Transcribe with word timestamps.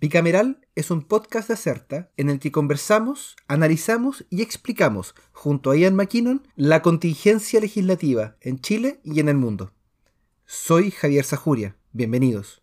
Bicameral 0.00 0.60
es 0.76 0.92
un 0.92 1.02
podcast 1.02 1.48
de 1.48 1.54
Acerta 1.54 2.12
en 2.16 2.30
el 2.30 2.38
que 2.38 2.52
conversamos, 2.52 3.34
analizamos 3.48 4.24
y 4.30 4.42
explicamos, 4.42 5.16
junto 5.32 5.72
a 5.72 5.76
Ian 5.76 5.96
McKinnon, 5.96 6.46
la 6.54 6.82
contingencia 6.82 7.58
legislativa 7.58 8.36
en 8.40 8.60
Chile 8.60 9.00
y 9.02 9.18
en 9.18 9.28
el 9.28 9.36
mundo. 9.36 9.72
Soy 10.46 10.92
Javier 10.92 11.24
Sajuria. 11.24 11.74
Bienvenidos. 11.90 12.62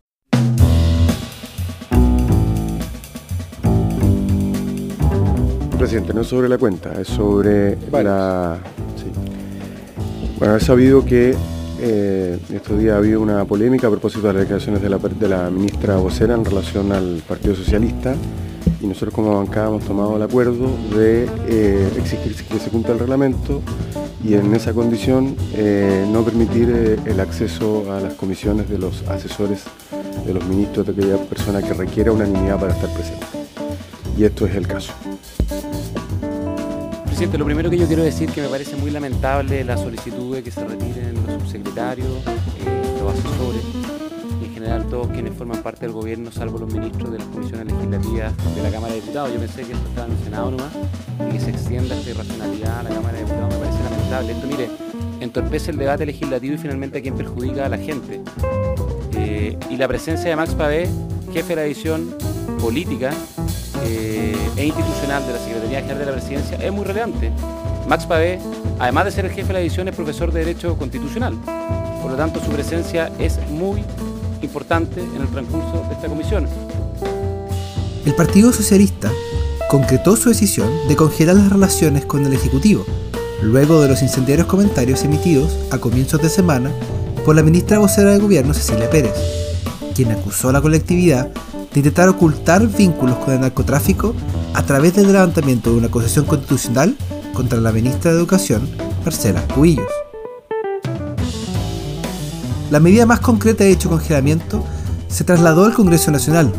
Presidente, 5.78 6.14
no 6.14 6.22
es 6.22 6.28
sobre 6.28 6.48
la 6.48 6.58
cuenta, 6.58 7.02
es 7.02 7.10
sobre 7.10 7.76
la... 7.92 8.64
Sí. 8.96 9.12
Bueno, 10.40 10.56
he 10.56 10.62
sabido 10.62 11.04
que 11.04 11.36
eh, 11.80 12.40
estos 12.54 12.80
días 12.80 12.96
ha 12.96 12.98
habido 12.98 13.22
una 13.22 13.46
polémica 13.46 13.88
a 13.88 13.90
propósito 13.90 14.28
de 14.28 14.34
las 14.34 14.42
declaraciones 14.44 14.82
de 14.82 15.28
la, 15.28 15.50
ministra 15.50 15.98
vocera 15.98 16.34
en 16.34 16.46
relación 16.46 16.92
al 16.92 17.22
Partido 17.28 17.56
Socialista 17.56 18.16
y 18.82 18.88
nosotros 18.88 19.14
como 19.14 19.36
bancada 19.38 19.68
hemos 19.68 19.84
tomado 19.84 20.16
el 20.16 20.22
acuerdo 20.22 20.70
de 20.96 21.28
eh, 21.48 21.90
exigir 21.98 22.36
que 22.36 22.60
se 22.60 22.70
cumpla 22.70 22.94
el 22.94 23.00
reglamento 23.00 23.62
y 24.24 24.36
en 24.36 24.54
esa 24.56 24.74
condición 24.74 25.36
eh, 25.54 26.06
no 26.12 26.24
permitir 26.24 27.00
el 27.06 27.20
acceso 27.20 27.92
a 27.92 28.00
las 28.00 28.14
comisiones 28.14 28.70
de 28.70 28.78
los 28.78 29.08
asesores 29.08 29.64
de 30.26 30.34
los 30.34 30.46
ministros 30.46 30.88
de 30.88 30.94
aquella 30.94 31.18
persona 31.18 31.62
que 31.62 31.74
requiera 31.74 32.12
unanimidad 32.12 32.60
para 32.60 32.74
estar 32.74 32.90
presente. 32.90 33.26
Y 34.18 34.24
esto 34.24 34.48
es 34.48 34.56
el 34.56 34.68
caso. 34.68 34.94
Presidente, 37.16 37.38
lo 37.38 37.46
primero 37.46 37.70
que 37.70 37.78
yo 37.78 37.88
quiero 37.88 38.04
decir 38.04 38.30
que 38.30 38.42
me 38.42 38.50
parece 38.50 38.76
muy 38.76 38.92
lamentable 38.92 39.64
la 39.64 39.78
solicitud 39.78 40.36
de 40.36 40.44
que 40.44 40.52
se 40.52 40.68
retiren 40.68 41.14
los 41.14 41.44
subsecretarios, 41.44 42.10
eh, 42.10 43.00
los 43.00 43.14
asesores 43.14 43.64
y 44.42 44.46
en 44.48 44.54
general 44.54 44.86
todos 44.90 45.08
quienes 45.08 45.34
forman 45.34 45.64
parte 45.64 45.86
del 45.86 45.94
gobierno, 45.94 46.30
salvo 46.30 46.58
los 46.60 46.74
ministros 46.74 47.10
de 47.14 47.20
las 47.20 47.28
comisiones 47.28 47.72
legislativas 47.72 48.34
de 48.54 48.62
la 48.62 48.70
Cámara 48.70 48.94
de 48.94 49.00
Diputados. 49.00 49.32
Yo 49.32 49.40
pensé 49.40 49.64
que 49.64 49.72
esto 49.72 49.88
estaba 49.88 50.08
en 50.08 50.12
el 50.12 50.24
Senado 50.26 50.52
nomás 50.52 50.74
y 51.30 51.32
que 51.32 51.40
se 51.40 51.52
extienda 51.52 51.96
esta 51.96 52.10
irracionalidad 52.10 52.80
a 52.80 52.84
la 52.84 52.90
Cámara 52.90 53.14
de 53.14 53.20
Diputados 53.20 53.54
me 53.54 53.60
parece 53.60 53.84
lamentable. 53.84 54.32
Esto, 54.34 54.48
mire, 54.48 54.70
entorpece 55.22 55.72
el 55.72 55.78
debate 55.78 56.06
legislativo 56.06 56.56
y 56.56 56.58
finalmente 56.58 56.98
a 56.98 57.02
quien 57.02 57.16
perjudica 57.16 57.66
a 57.66 57.70
la 57.70 57.78
gente. 57.78 58.20
Eh, 59.14 59.58
y 59.70 59.78
la 59.78 59.88
presencia 59.88 60.30
de 60.30 60.36
Max 60.36 60.54
Pavé, 60.54 60.90
jefe 61.32 61.48
de 61.48 61.56
la 61.56 61.64
edición 61.64 62.14
política, 62.60 63.14
eh, 63.84 64.36
e 64.58 64.66
institucional 64.66 65.26
de 65.26 65.34
la 65.34 65.40
Secretaría 65.40 65.82
General 65.82 66.00
de 66.00 66.06
la 66.06 66.12
Presidencia 66.14 66.58
es 66.58 66.72
muy 66.72 66.86
relevante. 66.86 67.32
Max 67.88 68.06
Pavé, 68.06 68.40
además 68.80 69.06
de 69.06 69.12
ser 69.12 69.26
el 69.26 69.32
jefe 69.32 69.48
de 69.48 69.54
la 69.54 69.60
edición, 69.60 69.88
es 69.88 69.96
profesor 69.96 70.32
de 70.32 70.40
Derecho 70.40 70.78
Constitucional. 70.78 71.36
Por 72.02 72.12
lo 72.12 72.18
tanto, 72.18 72.44
su 72.44 72.52
presencia 72.52 73.12
es 73.20 73.40
muy 73.50 73.84
importante 74.42 75.02
en 75.02 75.22
el 75.22 75.28
transcurso 75.28 75.86
de 75.88 75.96
esta 75.96 76.08
comisión. 76.08 76.48
El 78.06 78.16
Partido 78.16 78.52
Socialista 78.54 79.12
concretó 79.70 80.16
su 80.16 80.30
decisión 80.30 80.70
de 80.88 80.96
congelar 80.96 81.36
las 81.36 81.52
relaciones 81.52 82.06
con 82.06 82.26
el 82.26 82.34
Ejecutivo, 82.34 82.86
luego 83.42 83.82
de 83.82 83.90
los 83.90 84.02
incendiarios 84.02 84.48
comentarios 84.48 85.04
emitidos 85.04 85.58
a 85.72 85.80
comienzos 85.80 86.22
de 86.22 86.30
semana 86.30 86.72
por 87.26 87.36
la 87.36 87.44
ministra 87.44 87.80
vocera 87.80 88.12
de 88.12 88.20
Gobierno 88.20 88.54
Cecilia 88.54 88.90
Pérez, 88.90 89.14
quien 89.96 90.12
acusó 90.12 90.50
a 90.50 90.54
la 90.54 90.62
colectividad 90.62 91.32
de 91.76 91.80
intentar 91.82 92.08
ocultar 92.08 92.66
vínculos 92.70 93.18
con 93.18 93.34
el 93.34 93.42
narcotráfico 93.42 94.16
a 94.54 94.64
través 94.64 94.96
del 94.96 95.12
levantamiento 95.12 95.72
de 95.72 95.78
una 95.78 95.88
acusación 95.88 96.24
constitucional 96.24 96.96
contra 97.34 97.60
la 97.60 97.74
ministra 97.74 98.12
de 98.12 98.18
Educación, 98.18 98.70
Marcela 99.04 99.46
Cubillos. 99.54 99.92
La 102.72 102.80
medida 102.80 103.06
más 103.06 103.20
concreta 103.20 103.66
de 103.66 103.72
dicho 103.72 103.90
congelamiento 103.90 104.64
se 105.10 105.26
trasladó 105.26 105.66
al 105.66 105.74
Congreso 105.74 106.12
Nacional. 106.12 106.50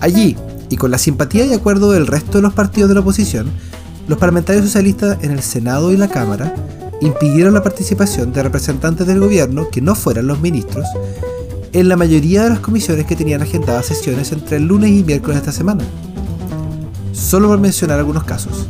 Allí, 0.00 0.36
y 0.70 0.76
con 0.76 0.92
la 0.92 0.98
simpatía 0.98 1.44
y 1.44 1.54
acuerdo 1.54 1.90
del 1.90 2.06
resto 2.06 2.38
de 2.38 2.42
los 2.42 2.54
partidos 2.54 2.88
de 2.88 2.94
la 2.94 3.00
oposición, 3.00 3.50
los 4.06 4.18
parlamentarios 4.18 4.64
socialistas 4.64 5.18
en 5.22 5.32
el 5.32 5.42
Senado 5.42 5.92
y 5.92 5.96
la 5.96 6.06
Cámara 6.06 6.54
impidieron 7.00 7.52
la 7.52 7.64
participación 7.64 8.32
de 8.32 8.44
representantes 8.44 9.08
del 9.08 9.18
gobierno 9.18 9.70
que 9.70 9.80
no 9.80 9.96
fueran 9.96 10.28
los 10.28 10.40
ministros 10.40 10.86
en 11.72 11.88
la 11.88 11.96
mayoría 11.96 12.44
de 12.44 12.50
las 12.50 12.60
comisiones 12.60 13.06
que 13.06 13.16
tenían 13.16 13.40
agendadas 13.40 13.86
sesiones 13.86 14.30
entre 14.32 14.58
el 14.58 14.64
lunes 14.64 14.90
y 14.90 15.04
miércoles 15.04 15.36
de 15.36 15.40
esta 15.40 15.52
semana. 15.52 15.84
Solo 17.12 17.48
por 17.48 17.58
mencionar 17.58 17.98
algunos 17.98 18.24
casos. 18.24 18.66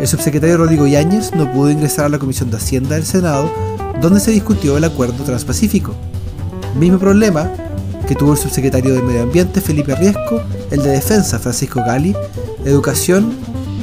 El 0.00 0.08
subsecretario 0.08 0.56
Rodrigo 0.56 0.86
Yáñez 0.86 1.34
no 1.34 1.52
pudo 1.52 1.70
ingresar 1.70 2.06
a 2.06 2.08
la 2.08 2.18
Comisión 2.18 2.50
de 2.50 2.56
Hacienda 2.56 2.94
del 2.94 3.04
Senado, 3.04 3.50
donde 4.00 4.20
se 4.20 4.30
discutió 4.30 4.76
el 4.76 4.84
acuerdo 4.84 5.22
transpacífico. 5.24 5.94
Mismo 6.78 6.98
problema 6.98 7.50
que 8.08 8.14
tuvo 8.14 8.32
el 8.32 8.38
subsecretario 8.38 8.94
de 8.94 9.02
Medio 9.02 9.22
Ambiente 9.22 9.60
Felipe 9.60 9.94
Riesco, 9.94 10.42
el 10.70 10.82
de 10.82 10.90
Defensa 10.90 11.38
Francisco 11.38 11.80
Gali, 11.86 12.14
Educación 12.64 13.34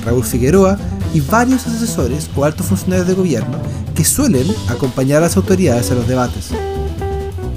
Raúl 0.04 0.24
Figueroa 0.24 0.78
y 1.14 1.22
varios 1.22 1.68
asesores 1.68 2.30
o 2.36 2.44
altos 2.44 2.66
funcionarios 2.66 3.08
de 3.08 3.14
gobierno 3.14 3.58
que 3.96 4.04
suelen 4.04 4.48
acompañar 4.68 5.20
a 5.20 5.22
las 5.22 5.38
autoridades 5.38 5.92
a 5.92 5.96
los 5.96 6.08
debates. 6.08 6.52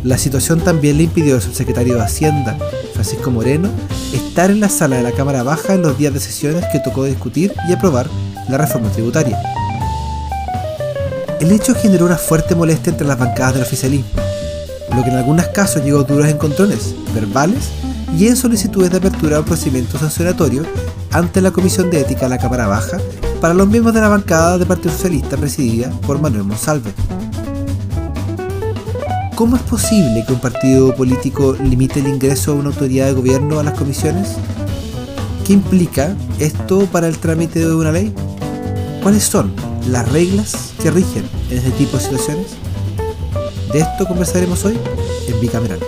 La 0.05 0.19
situación 0.19 0.61
también 0.61 0.99
le 0.99 1.05
impidió 1.05 1.35
al 1.35 1.41
subsecretario 1.41 1.95
de 1.95 2.03
Hacienda, 2.03 2.59
Francisco 2.93 3.31
Moreno, 3.31 3.71
estar 4.13 4.51
en 4.51 4.61
la 4.61 4.69
sala 4.69 4.97
de 4.97 5.03
la 5.03 5.13
Cámara 5.13 5.43
Baja 5.43 5.73
en 5.73 5.81
los 5.81 5.97
días 5.97 6.13
de 6.13 6.21
sesiones 6.21 6.67
que 6.71 6.79
tocó 6.79 7.05
discutir 7.05 7.55
y 7.67 7.73
aprobar 7.73 8.11
la 8.51 8.59
reforma 8.59 8.91
tributaria. 8.91 9.41
El 11.41 11.51
hecho 11.53 11.75
generó 11.75 12.05
una 12.05 12.19
fuerte 12.19 12.55
molestia 12.55 12.91
entre 12.91 13.07
las 13.07 13.19
bancadas 13.19 13.55
del 13.55 13.63
oficialismo, 13.63 14.11
lo 14.95 15.03
que 15.03 15.09
en 15.09 15.17
algunos 15.17 15.47
casos 15.49 15.83
llegó 15.83 16.01
a 16.01 16.05
duros 16.05 16.29
encontrones 16.29 16.95
verbales 17.15 17.71
y 18.15 18.29
en 18.29 18.37
solicitudes 18.37 18.91
de 18.91 18.99
apertura 18.99 19.37
de 19.37 19.41
un 19.41 19.47
procedimiento 19.47 19.99
sancionatorio 19.99 20.65
ante 21.13 21.41
la 21.41 21.51
Comisión 21.51 21.89
de 21.89 22.03
Ética 22.03 22.27
de 22.27 22.29
la 22.29 22.39
Cámara 22.39 22.67
Baja 22.67 22.99
para 23.41 23.55
los 23.55 23.69
miembros 23.69 23.95
de 23.95 24.03
la 24.03 24.09
bancada 24.09 24.59
del 24.59 24.69
Partido 24.69 24.93
Socialista 24.93 25.39
presidida 25.39 25.89
por 26.07 26.21
Manuel 26.21 26.45
Monsalve. 26.45 26.93
¿Cómo 29.35 29.57
es 29.57 29.63
posible 29.63 30.25
que 30.25 30.33
un 30.33 30.39
partido 30.39 30.95
político 30.95 31.57
limite 31.61 31.99
el 31.99 32.07
ingreso 32.07 32.53
de 32.53 32.61
una 32.61 32.69
autoridad 32.69 33.07
de 33.07 33.15
gobierno 33.15 33.59
a 33.59 33.65
las 33.65 33.77
comisiones? 33.77 34.37
¿Qué 35.45 35.55
implica 35.55 36.15
esto 36.39 36.87
para 36.87 37.09
el 37.09 37.19
trámite 37.19 37.59
de 37.59 37.75
una 37.75 37.91
ley? 37.91 38.15
¿Cuáles 39.03 39.25
son 39.25 39.53
las 39.89 40.11
reglas 40.13 40.73
que 40.81 40.93
rigen 40.93 41.29
en 41.51 41.59
este 41.59 41.73
tipo 41.73 41.97
de 41.97 42.05
situaciones? 42.05 42.47
De 43.73 43.81
esto 43.81 44.07
conversaremos 44.07 44.65
hoy 44.65 44.79
en 45.27 45.41
Bicameral. 45.41 45.81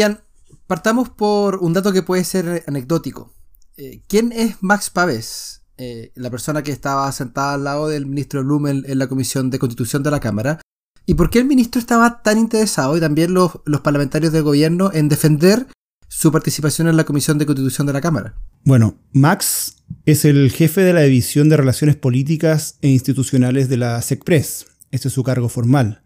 Ian, 0.00 0.20
partamos 0.66 1.10
por 1.10 1.56
un 1.56 1.74
dato 1.74 1.92
que 1.92 2.02
puede 2.02 2.24
ser 2.24 2.64
anecdótico. 2.66 3.34
Eh, 3.76 4.02
¿Quién 4.08 4.32
es 4.32 4.56
Max 4.62 4.88
Pavés? 4.88 5.62
Eh, 5.76 6.10
la 6.14 6.30
persona 6.30 6.62
que 6.62 6.72
estaba 6.72 7.10
sentada 7.12 7.54
al 7.54 7.64
lado 7.64 7.88
del 7.88 8.06
ministro 8.06 8.42
Blumel 8.42 8.84
en 8.88 8.98
la 8.98 9.06
Comisión 9.06 9.50
de 9.50 9.58
Constitución 9.58 10.02
de 10.02 10.10
la 10.10 10.20
Cámara. 10.20 10.60
¿Y 11.04 11.14
por 11.14 11.28
qué 11.28 11.40
el 11.40 11.44
ministro 11.44 11.80
estaba 11.80 12.22
tan 12.22 12.38
interesado 12.38 12.96
y 12.96 13.00
también 13.00 13.34
los, 13.34 13.60
los 13.66 13.82
parlamentarios 13.82 14.32
del 14.32 14.42
gobierno 14.42 14.90
en 14.94 15.10
defender 15.10 15.66
su 16.08 16.32
participación 16.32 16.88
en 16.88 16.96
la 16.96 17.04
Comisión 17.04 17.36
de 17.36 17.44
Constitución 17.44 17.86
de 17.86 17.92
la 17.92 18.00
Cámara? 18.00 18.34
Bueno, 18.64 18.96
Max 19.12 19.82
es 20.06 20.24
el 20.24 20.50
jefe 20.50 20.80
de 20.80 20.94
la 20.94 21.02
División 21.02 21.50
de 21.50 21.58
Relaciones 21.58 21.96
Políticas 21.96 22.78
e 22.80 22.88
Institucionales 22.88 23.68
de 23.68 23.76
la 23.76 24.00
SECPRES. 24.00 24.66
Este 24.90 25.08
es 25.08 25.14
su 25.14 25.22
cargo 25.24 25.50
formal. 25.50 26.02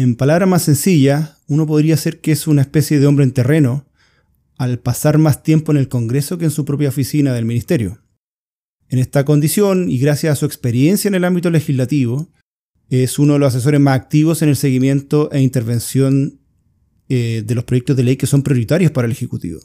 En 0.00 0.14
palabras 0.14 0.48
más 0.48 0.62
sencillas, 0.62 1.42
uno 1.46 1.66
podría 1.66 1.94
ser 1.94 2.22
que 2.22 2.32
es 2.32 2.46
una 2.46 2.62
especie 2.62 2.98
de 2.98 3.06
hombre 3.06 3.22
en 3.22 3.32
terreno 3.32 3.84
al 4.56 4.78
pasar 4.78 5.18
más 5.18 5.42
tiempo 5.42 5.72
en 5.72 5.76
el 5.76 5.88
Congreso 5.88 6.38
que 6.38 6.46
en 6.46 6.50
su 6.50 6.64
propia 6.64 6.88
oficina 6.88 7.34
del 7.34 7.44
Ministerio. 7.44 7.98
En 8.88 8.98
esta 8.98 9.26
condición, 9.26 9.90
y 9.90 9.98
gracias 9.98 10.32
a 10.32 10.36
su 10.36 10.46
experiencia 10.46 11.06
en 11.06 11.16
el 11.16 11.24
ámbito 11.26 11.50
legislativo, 11.50 12.30
es 12.88 13.18
uno 13.18 13.34
de 13.34 13.40
los 13.40 13.54
asesores 13.54 13.78
más 13.78 13.94
activos 13.94 14.40
en 14.40 14.48
el 14.48 14.56
seguimiento 14.56 15.30
e 15.32 15.42
intervención 15.42 16.40
eh, 17.10 17.42
de 17.44 17.54
los 17.54 17.64
proyectos 17.64 17.94
de 17.94 18.04
ley 18.04 18.16
que 18.16 18.26
son 18.26 18.42
prioritarios 18.42 18.92
para 18.92 19.04
el 19.04 19.12
Ejecutivo. 19.12 19.60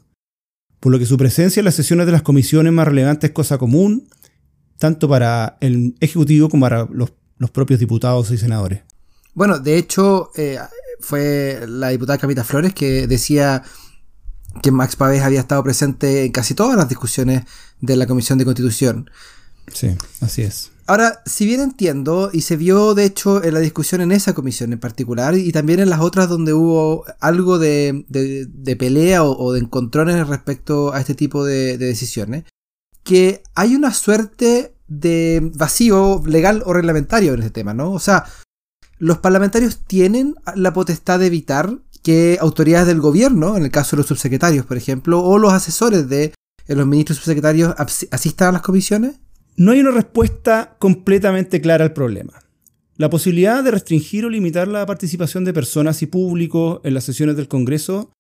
Por 0.82 0.92
lo 0.92 1.00
que 1.00 1.06
su 1.06 1.16
presencia 1.16 1.62
en 1.62 1.66
las 1.66 1.76
sesiones 1.76 2.08
de 2.08 2.12
las 2.12 2.24
comisiones 2.24 2.74
más 2.74 2.90
relevantes 2.90 3.30
es 3.30 3.34
cosa 3.34 3.58
común, 3.58 4.10
tanto 4.80 5.08
para 5.08 5.58
el 5.62 5.96
Ejecutivo 6.02 6.50
como 6.50 6.66
para 6.66 6.90
los, 6.92 7.14
los 7.38 7.52
propios 7.52 7.80
diputados 7.80 8.32
y 8.32 8.38
senadores. 8.38 8.82
Bueno, 9.36 9.60
de 9.60 9.78
hecho, 9.78 10.32
eh, 10.36 10.58
fue 11.00 11.66
la 11.68 11.90
diputada 11.90 12.18
Camita 12.18 12.44
Flores 12.44 12.74
que 12.74 13.06
decía 13.06 13.64
que 14.64 14.72
Max 14.72 14.96
Pavés 14.96 15.22
había 15.22 15.42
estado 15.42 15.64
presente 15.64 16.26
en 16.26 16.32
casi 16.32 16.56
todas 16.56 16.78
las 16.78 16.90
discusiones 16.90 17.44
de 17.82 17.96
la 17.96 18.08
Comisión 18.08 18.40
de 18.40 18.46
Constitución. 18.46 19.10
Sí, 19.72 19.96
así 20.22 20.42
es. 20.42 20.72
Ahora, 20.88 21.24
si 21.26 21.46
bien 21.46 21.62
entiendo, 21.62 22.30
y 22.32 22.42
se 22.42 22.58
vio 22.58 22.94
de 22.94 23.06
hecho 23.06 23.44
en 23.44 23.56
la 23.56 23.60
discusión 23.60 24.02
en 24.02 24.12
esa 24.12 24.34
comisión 24.34 24.72
en 24.72 24.80
particular, 24.80 25.36
y 25.36 25.52
también 25.52 25.80
en 25.80 25.90
las 25.90 26.00
otras 26.00 26.30
donde 26.30 26.54
hubo 26.54 27.06
algo 27.20 27.58
de, 27.58 28.06
pelea 28.78 29.24
o, 29.24 29.52
de 29.52 29.60
encontrones 29.60 30.28
respecto 30.28 30.94
a 30.94 31.00
este 31.00 31.16
tipo 31.16 31.44
de, 31.44 31.78
decisiones, 31.78 32.44
que 33.04 33.42
hay 33.56 33.76
una 33.76 33.94
suerte 33.94 34.76
de 34.88 35.52
vacío 35.56 36.22
legal 36.26 36.62
o 36.66 36.74
reglamentario 36.74 37.34
en 37.34 37.40
este 37.40 37.52
tema, 37.52 37.74
¿no? 37.74 37.92
O 37.92 38.00
sea, 38.00 38.26
los 38.98 39.18
parlamentarios 39.20 39.80
tienen 39.86 40.36
la 40.56 40.74
potestad 40.74 41.20
de 41.20 41.28
evitar 41.28 41.80
que 42.04 42.38
autoridades 42.40 42.88
del 42.88 43.02
gobierno, 43.02 43.58
en 43.58 43.64
el 43.64 43.72
caso 43.72 43.96
de 43.96 44.02
los 44.02 44.08
subsecretarios, 44.08 44.66
por 44.66 44.78
ejemplo, 44.78 45.24
o 45.24 45.38
los 45.38 45.54
asesores 45.54 46.08
de 46.08 46.34
los 46.68 46.86
ministros 46.86 47.18
subsecretarios 47.18 47.74
asistan 48.12 48.50
a 48.50 48.52
las 48.54 48.62
comisiones. 48.62 49.20
No 49.58 49.72
hay 49.72 49.80
una 49.80 49.92
respuesta 49.92 50.76
completamente 50.80 51.62
clara 51.62 51.84
al 51.84 51.94
problema. 51.94 52.34
La 52.98 53.10
posibilidad 53.10 53.64
de 53.64 53.72
restringir 53.72 54.26
o 54.26 54.30
limitar 54.30 54.68
la 54.68 54.86
participación 54.86 55.46
de 55.46 55.54
personas 55.54 56.02
y 56.02 56.06
público 56.06 56.80
en 56.84 56.94
las 56.94 57.04
sesiones 57.04 57.36
del 57.36 57.48
Congreso 57.48 58.14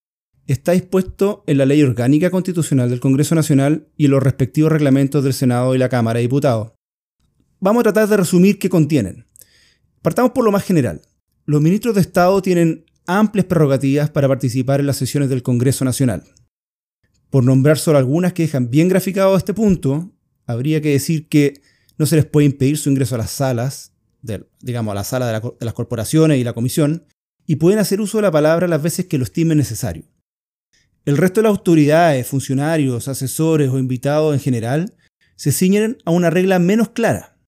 está 0.47 0.73
dispuesto 0.73 1.43
en 1.47 1.57
la 1.57 1.65
Ley 1.65 1.81
Orgánica 1.81 2.29
Constitucional 2.29 2.89
del 2.89 2.99
Congreso 2.99 3.35
Nacional 3.35 3.87
y 3.97 4.05
en 4.05 4.11
los 4.11 4.23
respectivos 4.23 4.71
reglamentos 4.71 5.23
del 5.23 5.33
Senado 5.33 5.75
y 5.75 5.77
la 5.77 5.89
Cámara 5.89 6.17
de 6.17 6.23
Diputados. 6.23 6.73
Vamos 7.59 7.81
a 7.81 7.83
tratar 7.83 8.09
de 8.09 8.17
resumir 8.17 8.59
qué 8.59 8.69
contienen. 8.69 9.25
Partamos 10.05 10.33
por 10.33 10.45
lo 10.45 10.51
más 10.51 10.63
general. 10.63 11.01
Los 11.47 11.63
ministros 11.63 11.95
de 11.95 12.01
Estado 12.01 12.39
tienen 12.39 12.85
amplias 13.07 13.47
prerrogativas 13.47 14.11
para 14.11 14.27
participar 14.27 14.79
en 14.79 14.85
las 14.85 14.97
sesiones 14.97 15.29
del 15.29 15.41
Congreso 15.41 15.83
Nacional. 15.83 16.23
Por 17.31 17.43
nombrar 17.43 17.79
solo 17.79 17.97
algunas 17.97 18.31
que 18.31 18.43
dejan 18.43 18.69
bien 18.69 18.87
graficado 18.87 19.35
este 19.35 19.55
punto, 19.55 20.13
habría 20.45 20.79
que 20.79 20.91
decir 20.91 21.27
que 21.27 21.59
no 21.97 22.05
se 22.05 22.17
les 22.17 22.25
puede 22.25 22.45
impedir 22.45 22.77
su 22.77 22.91
ingreso 22.91 23.15
a 23.15 23.17
las 23.17 23.31
salas, 23.31 23.93
digamos, 24.61 24.91
a 24.91 24.93
la 24.93 25.03
sala 25.03 25.25
de, 25.25 25.39
de 25.59 25.65
las 25.65 25.73
corporaciones 25.73 26.37
y 26.37 26.43
la 26.43 26.53
comisión, 26.53 27.07
y 27.47 27.55
pueden 27.55 27.79
hacer 27.79 27.99
uso 27.99 28.19
de 28.19 28.21
la 28.21 28.31
palabra 28.31 28.67
las 28.67 28.83
veces 28.83 29.07
que 29.07 29.17
lo 29.17 29.23
estimen 29.23 29.57
necesario. 29.57 30.03
El 31.05 31.17
resto 31.17 31.41
de 31.41 31.45
las 31.45 31.57
autoridades, 31.57 32.27
funcionarios, 32.27 33.07
asesores 33.07 33.71
o 33.71 33.79
invitados 33.79 34.35
en 34.35 34.39
general 34.39 34.93
se 35.35 35.51
ciñen 35.51 35.97
a 36.05 36.11
una 36.11 36.29
regla 36.29 36.59
menos 36.59 36.89
clara. 36.89 37.39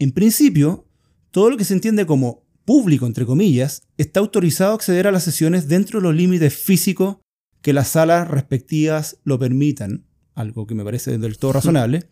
En 0.00 0.10
principio, 0.10 0.89
todo 1.30 1.50
lo 1.50 1.56
que 1.56 1.64
se 1.64 1.74
entiende 1.74 2.06
como 2.06 2.42
público, 2.64 3.06
entre 3.06 3.26
comillas, 3.26 3.82
está 3.96 4.20
autorizado 4.20 4.72
a 4.72 4.74
acceder 4.74 5.06
a 5.06 5.12
las 5.12 5.24
sesiones 5.24 5.68
dentro 5.68 6.00
de 6.00 6.04
los 6.04 6.14
límites 6.14 6.54
físicos 6.54 7.16
que 7.62 7.72
las 7.72 7.88
salas 7.88 8.28
respectivas 8.28 9.18
lo 9.24 9.38
permitan, 9.38 10.04
algo 10.34 10.66
que 10.66 10.74
me 10.74 10.84
parece 10.84 11.18
del 11.18 11.38
todo 11.38 11.52
razonable, 11.54 12.08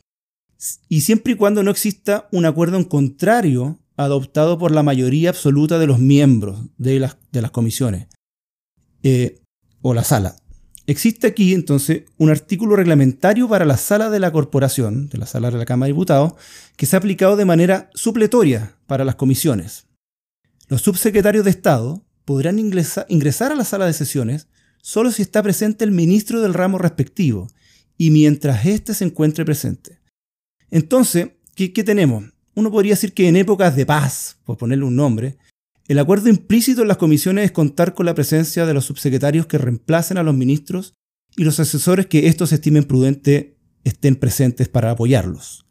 y 0.88 1.02
siempre 1.02 1.34
y 1.34 1.36
cuando 1.36 1.62
no 1.62 1.70
exista 1.70 2.28
un 2.32 2.44
acuerdo 2.44 2.76
en 2.76 2.84
contrario 2.84 3.78
adoptado 3.96 4.58
por 4.58 4.72
la 4.72 4.82
mayoría 4.82 5.30
absoluta 5.30 5.78
de 5.78 5.86
los 5.86 5.98
miembros 5.98 6.60
de 6.78 6.98
las, 6.98 7.16
de 7.32 7.42
las 7.42 7.50
comisiones 7.50 8.08
eh, 9.02 9.40
o 9.82 9.94
la 9.94 10.04
sala. 10.04 10.36
Existe 10.88 11.26
aquí 11.26 11.52
entonces 11.52 12.04
un 12.16 12.30
artículo 12.30 12.74
reglamentario 12.74 13.46
para 13.46 13.66
la 13.66 13.76
sala 13.76 14.08
de 14.08 14.20
la 14.20 14.32
corporación, 14.32 15.10
de 15.10 15.18
la 15.18 15.26
sala 15.26 15.50
de 15.50 15.58
la 15.58 15.66
Cámara 15.66 15.88
de 15.88 15.92
Diputados, 15.92 16.32
que 16.76 16.86
se 16.86 16.96
ha 16.96 16.98
aplicado 16.98 17.36
de 17.36 17.44
manera 17.44 17.90
supletoria 17.92 18.74
para 18.86 19.04
las 19.04 19.16
comisiones. 19.16 19.84
Los 20.66 20.80
subsecretarios 20.80 21.44
de 21.44 21.50
Estado 21.50 22.02
podrán 22.24 22.58
ingresar 22.58 23.52
a 23.52 23.54
la 23.54 23.64
sala 23.64 23.84
de 23.84 23.92
sesiones 23.92 24.48
solo 24.80 25.12
si 25.12 25.20
está 25.20 25.42
presente 25.42 25.84
el 25.84 25.90
ministro 25.90 26.40
del 26.40 26.54
ramo 26.54 26.78
respectivo 26.78 27.48
y 27.98 28.10
mientras 28.10 28.64
éste 28.64 28.94
se 28.94 29.04
encuentre 29.04 29.44
presente. 29.44 29.98
Entonces, 30.70 31.32
¿qué, 31.54 31.68
tenemos? 31.68 32.24
Uno 32.54 32.70
podría 32.70 32.94
decir 32.94 33.12
que 33.12 33.28
en 33.28 33.36
épocas 33.36 33.76
de 33.76 33.84
paz, 33.84 34.38
por 34.42 34.56
ponerle 34.56 34.86
un 34.86 34.96
nombre, 34.96 35.36
el 35.88 35.98
acuerdo 35.98 36.28
implícito 36.28 36.82
en 36.82 36.88
las 36.88 36.98
comisiones 36.98 37.46
es 37.46 37.52
contar 37.52 37.94
con 37.94 38.04
la 38.04 38.14
presencia 38.14 38.66
de 38.66 38.74
los 38.74 38.84
subsecretarios 38.84 39.46
que 39.46 39.56
reemplacen 39.56 40.18
a 40.18 40.22
los 40.22 40.34
ministros 40.34 40.94
y 41.34 41.44
los 41.44 41.58
asesores 41.60 42.06
que 42.06 42.28
estos 42.28 42.52
estimen 42.52 42.84
prudente 42.84 43.56
estén 43.84 44.16
presentes 44.16 44.68
para 44.68 44.90
apoyarlos. 44.90 45.66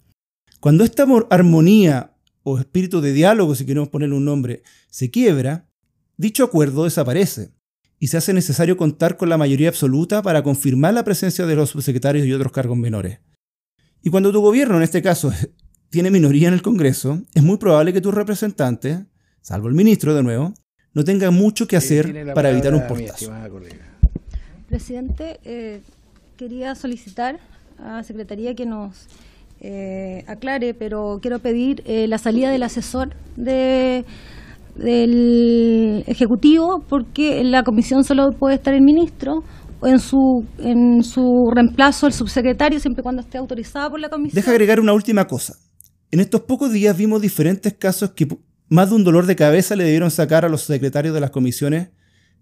Cuando 0.59 0.83
esta 0.83 1.05
armonía 1.29 2.15
o 2.41 2.57
espíritu 2.57 2.99
de 2.99 3.13
diálogo, 3.13 3.53
si 3.53 3.65
queremos 3.65 3.89
ponerle 3.89 4.15
un 4.15 4.25
nombre, 4.25 4.63
se 4.89 5.11
quiebra, 5.11 5.69
dicho 6.17 6.43
acuerdo 6.43 6.85
desaparece 6.85 7.51
y 7.99 8.07
se 8.07 8.17
hace 8.17 8.33
necesario 8.33 8.75
contar 8.75 9.17
con 9.17 9.29
la 9.29 9.37
mayoría 9.37 9.69
absoluta 9.69 10.23
para 10.23 10.41
confirmar 10.41 10.95
la 10.95 11.03
presencia 11.03 11.45
de 11.45 11.55
los 11.55 11.69
subsecretarios 11.69 12.25
y 12.25 12.33
otros 12.33 12.51
cargos 12.51 12.77
menores. 12.77 13.19
Y 14.01 14.09
cuando 14.09 14.31
tu 14.31 14.41
gobierno, 14.41 14.77
en 14.77 14.83
este 14.83 15.03
caso, 15.03 15.31
tiene 15.91 16.09
minoría 16.09 16.47
en 16.47 16.55
el 16.55 16.63
Congreso, 16.63 17.21
es 17.35 17.43
muy 17.43 17.57
probable 17.57 17.93
que 17.93 18.01
tu 18.01 18.11
representante, 18.11 19.05
salvo 19.47 19.69
el 19.69 19.75
ministro 19.75 20.13
de 20.13 20.23
nuevo, 20.23 20.53
no 20.93 21.05
tenga 21.05 21.31
mucho 21.31 21.67
que 21.67 21.77
hacer 21.77 22.33
para 22.35 22.49
evitar 22.49 22.73
un 22.73 22.85
portazo. 22.85 23.31
Presidente, 24.67 25.39
eh, 25.45 25.79
quería 26.35 26.75
solicitar 26.75 27.39
a 27.79 27.97
la 27.97 28.03
Secretaría 28.03 28.55
que 28.55 28.65
nos 28.65 29.07
eh, 29.61 30.25
aclare, 30.27 30.73
pero 30.73 31.19
quiero 31.21 31.39
pedir 31.39 31.81
eh, 31.85 32.07
la 32.09 32.17
salida 32.17 32.49
del 32.51 32.61
asesor 32.61 33.15
de, 33.37 34.03
del 34.75 36.03
Ejecutivo, 36.07 36.83
porque 36.89 37.39
en 37.39 37.51
la 37.51 37.63
comisión 37.63 38.03
solo 38.03 38.31
puede 38.37 38.55
estar 38.55 38.73
el 38.73 38.81
ministro 38.81 39.43
en 39.81 39.99
su, 39.99 40.43
en 40.57 41.03
su 41.03 41.49
reemplazo 41.55 42.05
el 42.07 42.11
subsecretario, 42.11 42.81
siempre 42.81 43.01
cuando 43.01 43.21
esté 43.21 43.37
autorizado 43.37 43.91
por 43.91 44.01
la 44.01 44.09
comisión. 44.09 44.35
Deja 44.35 44.51
agregar 44.51 44.81
una 44.81 44.91
última 44.91 45.25
cosa. 45.25 45.53
En 46.11 46.19
estos 46.19 46.41
pocos 46.41 46.73
días 46.73 46.97
vimos 46.97 47.21
diferentes 47.21 47.73
casos 47.73 48.11
que 48.11 48.27
más 48.69 48.89
de 48.89 48.95
un 48.95 49.03
dolor 49.03 49.25
de 49.25 49.35
cabeza 49.35 49.75
le 49.75 49.83
debieron 49.83 50.11
sacar 50.11 50.45
a 50.45 50.49
los 50.49 50.63
secretarios 50.63 51.13
de 51.13 51.21
las 51.21 51.31
comisiones 51.31 51.89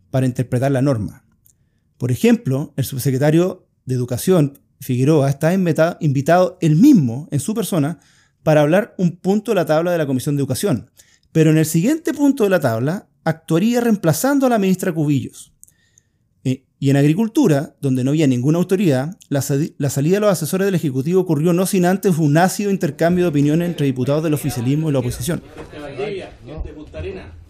para 0.09 0.25
interpretar 0.25 0.71
la 0.71 0.81
norma. 0.81 1.25
Por 1.97 2.11
ejemplo, 2.11 2.73
el 2.77 2.85
subsecretario 2.85 3.67
de 3.85 3.95
Educación, 3.95 4.59
Figueroa, 4.79 5.29
está 5.29 5.53
invitado 5.53 6.57
él 6.61 6.75
mismo, 6.75 7.27
en 7.31 7.39
su 7.39 7.53
persona, 7.53 7.99
para 8.43 8.61
hablar 8.61 8.95
un 8.97 9.17
punto 9.17 9.51
de 9.51 9.55
la 9.55 9.65
tabla 9.65 9.91
de 9.91 9.97
la 9.97 10.07
Comisión 10.07 10.35
de 10.35 10.41
Educación. 10.41 10.89
Pero 11.31 11.51
en 11.51 11.57
el 11.57 11.65
siguiente 11.65 12.13
punto 12.13 12.43
de 12.43 12.49
la 12.49 12.59
tabla 12.59 13.07
actuaría 13.23 13.81
reemplazando 13.81 14.45
a 14.45 14.49
la 14.49 14.59
ministra 14.59 14.93
Cubillos. 14.93 15.55
Y 16.77 16.89
en 16.89 16.97
agricultura, 16.97 17.75
donde 17.81 18.03
no 18.03 18.11
había 18.11 18.27
ninguna 18.27 18.57
autoridad, 18.59 19.17
la, 19.29 19.41
salida 19.41 20.15
de 20.17 20.19
los 20.19 20.29
asesores 20.29 20.65
del 20.65 20.75
Ejecutivo 20.75 21.21
ocurrió 21.21 21.53
no 21.53 21.65
sin 21.65 21.85
antes 21.85 22.17
un 22.17 22.37
ácido 22.37 22.69
intercambio 22.69 23.23
de 23.25 23.29
opiniones 23.29 23.69
entre 23.69 23.85
diputados 23.85 24.23
del 24.23 24.33
oficialismo 24.33 24.89
y 24.89 24.93
la 24.93 24.99
oposición. 24.99 25.41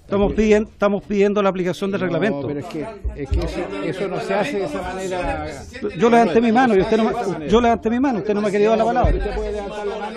Estamos 0.06 0.34
pidiendo, 0.34 0.70
estamos 0.70 1.04
pidiendo 1.04 1.42
la 1.42 1.50
aplicación 1.50 1.90
del 1.90 2.02
reglamento. 2.02 2.46
Pero 2.46 2.60
es 2.60 2.66
que, 2.68 2.86
es 3.16 3.28
que 3.28 3.90
eso, 3.90 4.08
no 4.08 4.20
se 4.20 4.34
hace 4.36 4.60
de 4.60 4.66
esa 4.66 4.80
manera. 4.80 5.48
Yo 5.98 6.10
levanté 6.12 6.42
mi 6.42 6.52
mano 6.52 6.76
y 6.76 6.82
usted 6.82 6.98
no 6.98 7.06
me, 7.06 7.50
yo 7.50 7.60
levanté 7.60 7.90
mi 7.90 8.00
mano, 8.00 8.20
usted 8.20 8.36
no 8.36 8.42
me 8.42 8.50
ha 8.50 8.52
querido 8.52 8.70
dar 8.70 8.78
la 8.78 8.86
palabra. 8.86 9.12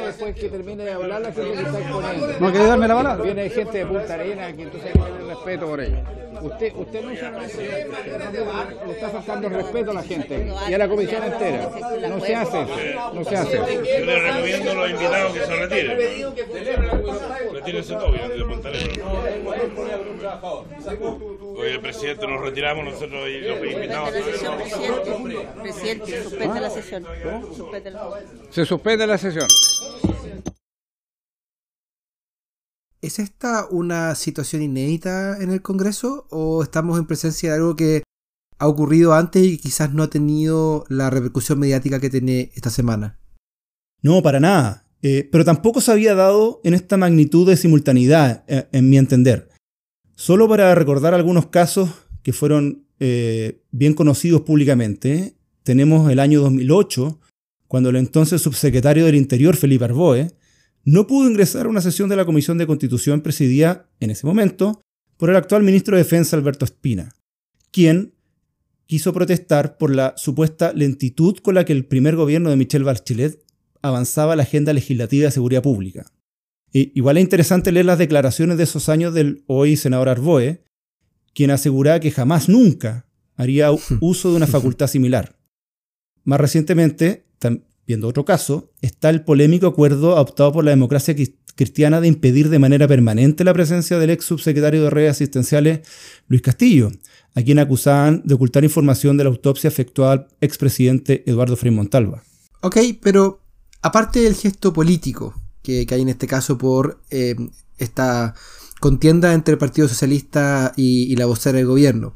La 0.08 0.14
después 0.14 0.34
que 0.36 0.48
termine 0.48 0.84
de 0.84 0.92
hablar 0.92 1.20
la 1.20 1.32
gente 1.32 1.52
que 1.52 1.62
está 1.62 1.78
exponiendo. 1.78 2.40
No 2.40 2.46
querido 2.52 2.68
darme 2.68 2.88
la 2.88 2.94
palabra. 2.94 3.24
Viene 3.24 3.50
gente 3.50 3.78
de 3.78 3.86
Punta 3.86 4.14
Arena 4.14 4.56
que 4.56 4.62
entonces 4.62 4.86
hay 4.86 4.92
que 4.92 5.10
tener 5.10 5.26
respeto 5.26 5.66
por 5.66 5.80
ellos. 5.80 5.98
Usted, 6.40 6.72
usted 6.76 7.02
no 7.02 7.10
se 7.16 7.66
le 8.86 8.92
está 8.92 9.08
faltando 9.10 9.48
el 9.48 9.54
respeto 9.54 9.90
a 9.90 9.94
la 9.94 10.02
gente 10.02 10.52
y 10.68 10.72
a 10.72 10.78
la 10.78 10.88
comisión 10.88 11.24
entera. 11.24 11.70
No 12.08 12.20
se 12.20 12.34
hace, 12.34 12.64
no 13.12 13.24
se 13.24 13.36
hace. 13.36 13.56
Yo 13.56 14.04
le 14.06 14.20
recomiendo 14.20 14.70
a 14.70 14.74
los 14.74 14.90
invitados 14.90 15.32
que 15.32 15.40
se 15.40 15.56
retiren. 15.56 15.98
Retírense 17.52 17.94
todos, 17.94 18.12
de 18.12 18.44
Punta 18.44 18.68
Arena. 18.68 19.04
Oye, 21.56 21.72
el 21.72 21.80
presidente, 21.80 22.26
nos 22.26 22.40
retiramos 22.40 22.84
nosotros 22.84 23.28
y 23.28 23.40
los 23.40 23.58
invitamos. 23.58 24.10
Presidente, 24.10 25.48
presidente, 25.60 26.22
suspende 26.22 26.60
la 26.60 26.70
sesión. 26.70 27.06
Se 28.50 28.64
suspende 28.64 29.06
la 29.06 29.18
sesión. 29.18 29.48
¿Es 33.00 33.20
esta 33.20 33.66
una 33.70 34.16
situación 34.16 34.60
inédita 34.62 35.40
en 35.40 35.50
el 35.50 35.62
Congreso 35.62 36.26
o 36.30 36.64
estamos 36.64 36.98
en 36.98 37.06
presencia 37.06 37.50
de 37.50 37.56
algo 37.56 37.76
que 37.76 38.02
ha 38.58 38.66
ocurrido 38.66 39.14
antes 39.14 39.44
y 39.44 39.58
quizás 39.58 39.94
no 39.94 40.02
ha 40.02 40.10
tenido 40.10 40.84
la 40.88 41.08
repercusión 41.08 41.60
mediática 41.60 42.00
que 42.00 42.10
tiene 42.10 42.50
esta 42.56 42.70
semana? 42.70 43.20
No, 44.02 44.20
para 44.20 44.40
nada. 44.40 44.84
Eh, 45.02 45.28
pero 45.30 45.44
tampoco 45.44 45.80
se 45.80 45.92
había 45.92 46.16
dado 46.16 46.60
en 46.64 46.74
esta 46.74 46.96
magnitud 46.96 47.46
de 47.46 47.56
simultaneidad, 47.56 48.44
eh, 48.48 48.66
en 48.72 48.90
mi 48.90 48.98
entender. 48.98 49.48
Solo 50.16 50.48
para 50.48 50.74
recordar 50.74 51.14
algunos 51.14 51.46
casos 51.46 51.90
que 52.24 52.32
fueron 52.32 52.84
eh, 52.98 53.62
bien 53.70 53.94
conocidos 53.94 54.40
públicamente, 54.40 55.36
tenemos 55.62 56.10
el 56.10 56.18
año 56.18 56.40
2008, 56.40 57.20
cuando 57.68 57.90
el 57.90 57.96
entonces 57.96 58.42
subsecretario 58.42 59.04
del 59.04 59.14
Interior, 59.14 59.54
Felipe 59.54 59.84
Arboe, 59.84 60.32
no 60.88 61.06
pudo 61.06 61.28
ingresar 61.28 61.66
a 61.66 61.68
una 61.68 61.82
sesión 61.82 62.08
de 62.08 62.16
la 62.16 62.24
Comisión 62.24 62.56
de 62.56 62.66
Constitución 62.66 63.20
presidida 63.20 63.90
en 64.00 64.08
ese 64.08 64.26
momento 64.26 64.80
por 65.18 65.28
el 65.28 65.36
actual 65.36 65.62
ministro 65.62 65.94
de 65.94 66.02
Defensa, 66.02 66.34
Alberto 66.34 66.64
Espina, 66.64 67.14
quien 67.70 68.14
quiso 68.86 69.12
protestar 69.12 69.76
por 69.76 69.94
la 69.94 70.14
supuesta 70.16 70.72
lentitud 70.72 71.36
con 71.42 71.54
la 71.56 71.66
que 71.66 71.74
el 71.74 71.84
primer 71.84 72.16
gobierno 72.16 72.48
de 72.48 72.56
Michelle 72.56 72.86
Bachelet 72.86 73.44
avanzaba 73.82 74.34
la 74.34 74.44
agenda 74.44 74.72
legislativa 74.72 75.26
de 75.26 75.30
seguridad 75.30 75.62
pública. 75.62 76.06
igual 76.72 77.18
es 77.18 77.22
interesante 77.22 77.70
leer 77.70 77.84
las 77.84 77.98
declaraciones 77.98 78.56
de 78.56 78.64
esos 78.64 78.88
años 78.88 79.12
del 79.12 79.44
hoy 79.46 79.76
senador 79.76 80.08
Arboe, 80.08 80.64
quien 81.34 81.50
aseguraba 81.50 82.00
que 82.00 82.12
jamás, 82.12 82.48
nunca 82.48 83.06
haría 83.36 83.68
uso 84.00 84.30
de 84.30 84.36
una 84.36 84.46
facultad 84.46 84.86
similar. 84.86 85.36
Más 86.24 86.40
recientemente, 86.40 87.26
viendo 87.88 88.06
otro 88.06 88.26
caso, 88.26 88.70
está 88.82 89.08
el 89.08 89.24
polémico 89.24 89.66
acuerdo 89.66 90.14
adoptado 90.14 90.52
por 90.52 90.64
la 90.64 90.70
democracia 90.70 91.16
cristiana 91.56 92.02
de 92.02 92.08
impedir 92.08 92.50
de 92.50 92.58
manera 92.58 92.86
permanente 92.86 93.44
la 93.44 93.54
presencia 93.54 93.98
del 93.98 94.10
ex 94.10 94.26
subsecretario 94.26 94.84
de 94.84 94.90
redes 94.90 95.12
asistenciales 95.12 95.80
Luis 96.28 96.42
Castillo, 96.42 96.92
a 97.34 97.42
quien 97.42 97.58
acusaban 97.58 98.20
de 98.26 98.34
ocultar 98.34 98.62
información 98.62 99.16
de 99.16 99.24
la 99.24 99.30
autopsia 99.30 99.68
efectuada 99.68 100.12
al 100.12 100.28
expresidente 100.42 101.24
Eduardo 101.26 101.56
Frei 101.56 101.72
Montalva. 101.72 102.22
Ok, 102.60 102.76
pero 103.02 103.40
aparte 103.80 104.20
del 104.20 104.34
gesto 104.34 104.72
político 104.74 105.34
que, 105.62 105.86
hay 105.90 106.02
en 106.02 106.10
este 106.10 106.26
caso 106.26 106.58
por 106.58 107.00
eh, 107.10 107.36
esta 107.78 108.34
contienda 108.80 109.32
entre 109.32 109.52
el 109.52 109.58
Partido 109.58 109.88
Socialista 109.88 110.74
y, 110.76 111.16
la 111.16 111.24
vocera 111.24 111.56
del 111.56 111.66
gobierno, 111.66 112.14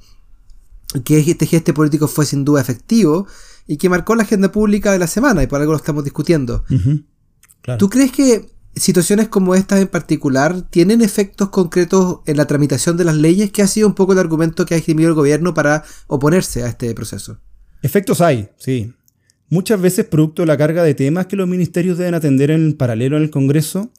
que 1.04 1.18
este 1.18 1.46
gesto 1.46 1.72
político 1.72 2.08
fue 2.08 2.26
sin 2.26 2.44
duda 2.44 2.60
efectivo 2.60 3.26
y 3.66 3.76
que 3.76 3.88
marcó 3.88 4.14
la 4.14 4.22
agenda 4.22 4.52
pública 4.52 4.92
de 4.92 4.98
la 4.98 5.06
semana 5.06 5.42
y 5.42 5.46
por 5.46 5.60
algo 5.60 5.72
lo 5.72 5.78
estamos 5.78 6.04
discutiendo. 6.04 6.64
¿Tú 7.78 7.88
crees 7.88 8.12
que 8.12 8.50
situaciones 8.74 9.28
como 9.28 9.54
estas 9.54 9.80
en 9.80 9.88
particular 9.88 10.62
tienen 10.62 11.02
efectos 11.02 11.50
concretos 11.50 12.20
en 12.26 12.36
la 12.36 12.46
tramitación 12.46 12.96
de 12.96 13.04
las 13.04 13.16
leyes? 13.16 13.50
que 13.52 13.62
ha 13.62 13.66
sido 13.66 13.86
un 13.86 13.94
poco 13.94 14.12
el 14.12 14.18
argumento 14.18 14.66
que 14.66 14.74
ha 14.74 14.78
esgrimido 14.78 15.10
el 15.10 15.14
gobierno 15.14 15.54
para 15.54 15.84
oponerse 16.06 16.62
a 16.62 16.68
este 16.68 16.92
proceso? 16.94 17.38
Efectos 17.82 18.20
hay, 18.20 18.48
sí. 18.56 18.92
Muchas 19.48 19.80
veces 19.80 20.06
producto 20.06 20.42
de 20.42 20.46
la 20.46 20.56
carga 20.56 20.82
de 20.82 20.94
temas 20.94 21.26
que 21.26 21.36
los 21.36 21.46
ministerios 21.46 21.98
deben 21.98 22.14
atender 22.14 22.50
en 22.50 22.72
paralelo 22.72 23.16
en 23.18 23.24
el 23.24 23.30
Congreso, 23.30 23.90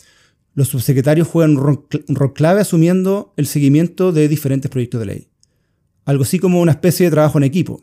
los 0.55 0.69
subsecretarios 0.69 1.27
juegan 1.27 1.57
un 1.57 2.15
rol 2.15 2.33
clave 2.33 2.61
asumiendo 2.61 3.33
el 3.37 3.47
seguimiento 3.47 4.11
de 4.11 4.27
diferentes 4.27 4.69
proyectos 4.69 4.99
de 4.99 5.05
ley. 5.05 5.27
Algo 6.05 6.23
así 6.23 6.39
como 6.39 6.61
una 6.61 6.71
especie 6.71 7.05
de 7.05 7.11
trabajo 7.11 7.37
en 7.37 7.43
equipo. 7.43 7.81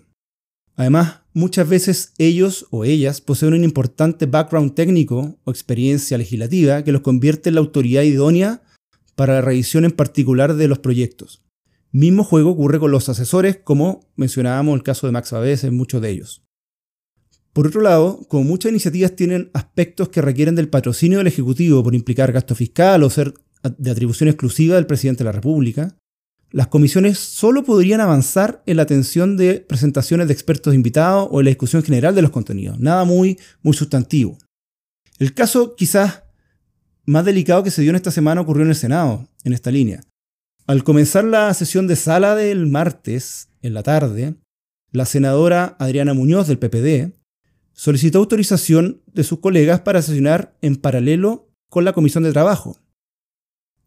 Además, 0.76 1.19
muchas 1.32 1.68
veces 1.68 2.12
ellos 2.18 2.66
o 2.70 2.84
ellas 2.84 3.20
poseen 3.20 3.54
un 3.54 3.64
importante 3.64 4.26
background 4.26 4.74
técnico 4.74 5.38
o 5.44 5.50
experiencia 5.50 6.18
legislativa 6.18 6.82
que 6.84 6.92
los 6.92 7.02
convierte 7.02 7.48
en 7.48 7.56
la 7.56 7.60
autoridad 7.60 8.02
idónea 8.02 8.62
para 9.14 9.34
la 9.34 9.40
revisión 9.40 9.84
en 9.84 9.92
particular 9.92 10.54
de 10.54 10.68
los 10.68 10.78
proyectos. 10.78 11.42
Mismo 11.92 12.24
juego 12.24 12.50
ocurre 12.50 12.78
con 12.78 12.90
los 12.90 13.08
asesores, 13.08 13.58
como 13.62 14.08
mencionábamos 14.16 14.76
el 14.76 14.82
caso 14.82 15.06
de 15.06 15.12
Max 15.12 15.32
Babés 15.32 15.64
en 15.64 15.76
muchos 15.76 16.00
de 16.00 16.10
ellos. 16.10 16.42
Por 17.52 17.66
otro 17.66 17.80
lado, 17.80 18.20
como 18.28 18.44
muchas 18.44 18.70
iniciativas 18.70 19.16
tienen 19.16 19.50
aspectos 19.54 20.08
que 20.08 20.22
requieren 20.22 20.54
del 20.54 20.68
patrocinio 20.68 21.18
del 21.18 21.26
Ejecutivo 21.26 21.82
por 21.82 21.96
implicar 21.96 22.30
gasto 22.30 22.54
fiscal 22.54 23.02
o 23.02 23.10
ser 23.10 23.34
de 23.76 23.90
atribución 23.90 24.28
exclusiva 24.28 24.76
del 24.76 24.86
presidente 24.86 25.18
de 25.18 25.26
la 25.26 25.32
República, 25.32 25.96
las 26.52 26.66
comisiones 26.66 27.18
solo 27.18 27.64
podrían 27.64 28.00
avanzar 28.00 28.62
en 28.66 28.76
la 28.76 28.82
atención 28.82 29.36
de 29.36 29.60
presentaciones 29.60 30.26
de 30.26 30.32
expertos 30.32 30.74
invitados 30.74 31.28
o 31.30 31.40
en 31.40 31.44
la 31.44 31.50
discusión 31.50 31.82
general 31.82 32.14
de 32.14 32.22
los 32.22 32.30
contenidos, 32.30 32.78
nada 32.80 33.04
muy, 33.04 33.38
muy 33.62 33.74
sustantivo. 33.74 34.36
El 35.18 35.32
caso 35.34 35.76
quizás 35.76 36.24
más 37.04 37.24
delicado 37.24 37.62
que 37.62 37.70
se 37.70 37.82
dio 37.82 37.90
en 37.90 37.96
esta 37.96 38.10
semana 38.10 38.40
ocurrió 38.40 38.64
en 38.64 38.70
el 38.70 38.76
Senado, 38.76 39.28
en 39.44 39.52
esta 39.52 39.70
línea. 39.70 40.00
Al 40.66 40.84
comenzar 40.84 41.24
la 41.24 41.52
sesión 41.54 41.86
de 41.86 41.96
sala 41.96 42.34
del 42.34 42.66
martes, 42.66 43.48
en 43.62 43.74
la 43.74 43.82
tarde, 43.82 44.34
la 44.92 45.04
senadora 45.04 45.76
Adriana 45.78 46.14
Muñoz 46.14 46.48
del 46.48 46.58
PPD 46.58 47.12
solicitó 47.72 48.18
autorización 48.18 49.02
de 49.06 49.24
sus 49.24 49.40
colegas 49.40 49.80
para 49.80 50.02
sesionar 50.02 50.56
en 50.62 50.76
paralelo 50.76 51.48
con 51.68 51.84
la 51.84 51.92
Comisión 51.92 52.24
de 52.24 52.32
Trabajo. 52.32 52.76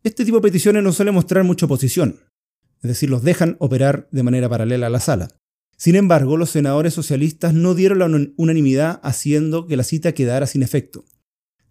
Este 0.04 0.26
tipo 0.26 0.38
de 0.38 0.44
peticiones 0.44 0.84
no 0.84 0.92
suele 0.92 1.12
mostrar 1.12 1.44
mucha 1.44 1.66
oposición, 1.66 2.20
es 2.84 2.90
decir, 2.90 3.10
los 3.10 3.24
dejan 3.24 3.56
operar 3.60 4.10
de 4.12 4.24
manera 4.24 4.50
paralela 4.50 4.88
a 4.88 4.90
la 4.90 5.00
sala. 5.00 5.30
Sin 5.78 5.96
embargo, 5.96 6.38
los 6.38 6.50
senadores 6.50 6.94
socialistas 6.94 7.54
no 7.54 7.76
dieron 7.76 8.00
la 8.00 8.30
unanimidad 8.38 9.00
haciendo 9.04 9.68
que 9.68 9.78
la 9.78 9.84
cita 9.84 10.12
quedara 10.12 10.48
sin 10.48 10.64
efecto. 10.64 11.06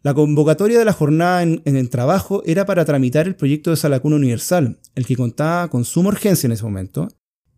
La 0.02 0.14
convocatoria 0.14 0.78
de 0.78 0.84
la 0.84 0.92
jornada 0.92 1.42
en, 1.42 1.62
el 1.64 1.90
trabajo 1.90 2.42
era 2.44 2.66
para 2.66 2.84
tramitar 2.84 3.28
el 3.28 3.36
proyecto 3.36 3.70
de 3.70 3.76
sala 3.76 4.00
cuna 4.00 4.16
universal, 4.16 4.80
el 4.94 5.06
que 5.06 5.16
contaba 5.16 5.68
con 5.68 5.84
suma 5.84 6.08
urgencia 6.08 6.48
en 6.48 6.52
ese 6.52 6.64
momento, 6.64 7.08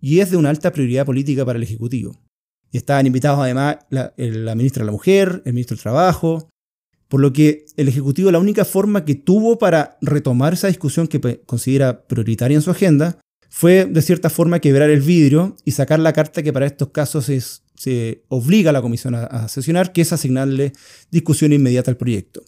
y 0.01 0.19
es 0.19 0.31
de 0.31 0.37
una 0.37 0.51
alta 0.51 0.73
prioridad 0.73 1.07
política 1.07 1.47
para 1.47 1.57
el 1.57 1.63
Ejecutivo. 1.63 2.21
Y 2.71 2.77
estaban 2.77 3.07
invitados 3.07 3.39
además 3.39 3.79
la, 3.89 4.13
la 4.17 4.55
ministra 4.57 4.83
de 4.83 4.87
la 4.87 4.93
Mujer, 4.93 5.43
el 5.47 5.55
ministro 5.55 5.77
del 5.77 5.83
Trabajo, 5.83 6.51
por 7.09 7.21
lo 7.21 7.33
que 7.33 7.65
el 7.77 7.89
Ejecutivo 7.89 8.31
la 8.31 8.41
única 8.41 8.65
forma 8.65 9.05
que 9.05 9.15
tuvo 9.15 9.59
para 9.59 9.97
retomar 10.03 10.53
esa 10.53 10.67
discusión 10.67 11.07
que 11.07 11.41
considera 11.47 12.07
prioritaria 12.07 12.57
en 12.57 12.63
su 12.63 12.71
agenda 12.73 13.21
fue 13.57 13.85
de 13.85 14.03
cierta 14.03 14.31
forma 14.31 14.59
quebrar 14.59 14.91
el 14.91 15.01
vidrio 15.01 15.55
y 15.65 15.71
sacar 15.71 16.01
la 16.01 16.13
carta 16.13 16.43
que 16.43 16.53
para 16.53 16.67
estos 16.67 16.89
casos 16.89 17.31
se 17.77 18.25
obliga 18.27 18.71
a 18.71 18.73
la 18.73 18.83
comisión 18.83 19.15
a, 19.15 19.47
sesionar, 19.47 19.93
que 19.93 20.01
es 20.01 20.13
asignarle 20.13 20.73
discusión 21.13 21.53
inmediata 21.53 21.89
al 21.89 21.97
proyecto. 21.97 22.43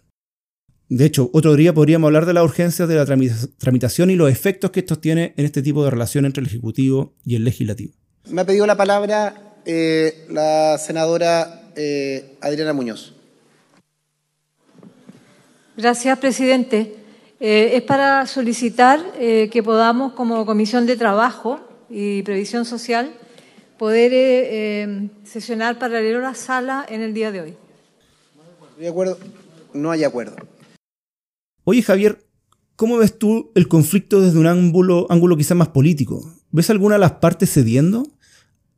De 0.89 1.05
hecho, 1.05 1.31
otro 1.33 1.55
día 1.55 1.73
podríamos 1.73 2.09
hablar 2.09 2.27
de 2.27 2.33
la 2.33 2.43
urgencia 2.43 2.89
de 2.89 2.97
la 2.97 3.07
tramitación 3.07 4.11
y 4.11 4.17
los 4.17 4.29
efectos 4.29 4.73
que 4.73 4.81
esto 4.81 4.99
tiene 4.99 5.33
en 5.37 5.45
este 5.45 5.63
tipo 5.63 5.85
de 5.85 5.93
relación 5.93 6.25
entre 6.25 6.41
el 6.41 6.49
Ejecutivo 6.49 7.15
y 7.25 7.37
el 7.37 7.45
Legislativo. 7.45 7.93
Me 8.29 8.41
ha 8.41 8.45
pedido 8.45 8.67
la 8.67 8.77
palabra 8.77 9.55
eh, 9.65 10.27
la 10.29 10.77
senadora 10.77 11.71
eh, 11.77 12.37
Adriana 12.41 12.73
Muñoz. 12.73 13.15
Gracias, 15.77 16.19
presidente. 16.19 17.06
Eh, 17.39 17.77
es 17.77 17.83
para 17.83 18.27
solicitar 18.27 19.01
eh, 19.19 19.51
que 19.53 19.63
podamos, 19.63 20.13
como 20.13 20.47
Comisión 20.47 20.87
de 20.87 20.97
Trabajo 20.97 21.61
y 21.91 22.23
Previsión 22.23 22.65
Social, 22.65 23.13
poder 23.79 24.13
eh, 24.15 25.11
sesionar 25.25 25.79
paralelo 25.79 26.19
a 26.21 26.31
la 26.31 26.35
sala 26.35 26.87
en 26.89 27.03
el 27.03 27.13
día 27.13 27.31
de 27.31 27.41
hoy. 27.43 27.55
De 28.79 28.89
acuerdo. 28.89 29.19
No 29.75 29.91
hay 29.91 30.05
acuerdo. 30.05 30.37
Oye, 31.65 31.83
Javier, 31.83 32.25
¿cómo 32.77 32.97
ves 32.97 33.19
tú 33.19 33.51
el 33.55 33.69
conflicto 33.69 34.23
desde 34.23 34.39
un 34.39 34.47
ángulo, 34.47 35.07
ángulo 35.11 35.37
quizás 35.37 35.57
más 35.57 35.69
político? 35.69 36.33
¿Ves 36.51 36.71
alguna 36.71 36.95
de 36.95 37.01
las 37.01 37.13
partes 37.13 37.53
cediendo? 37.53 38.07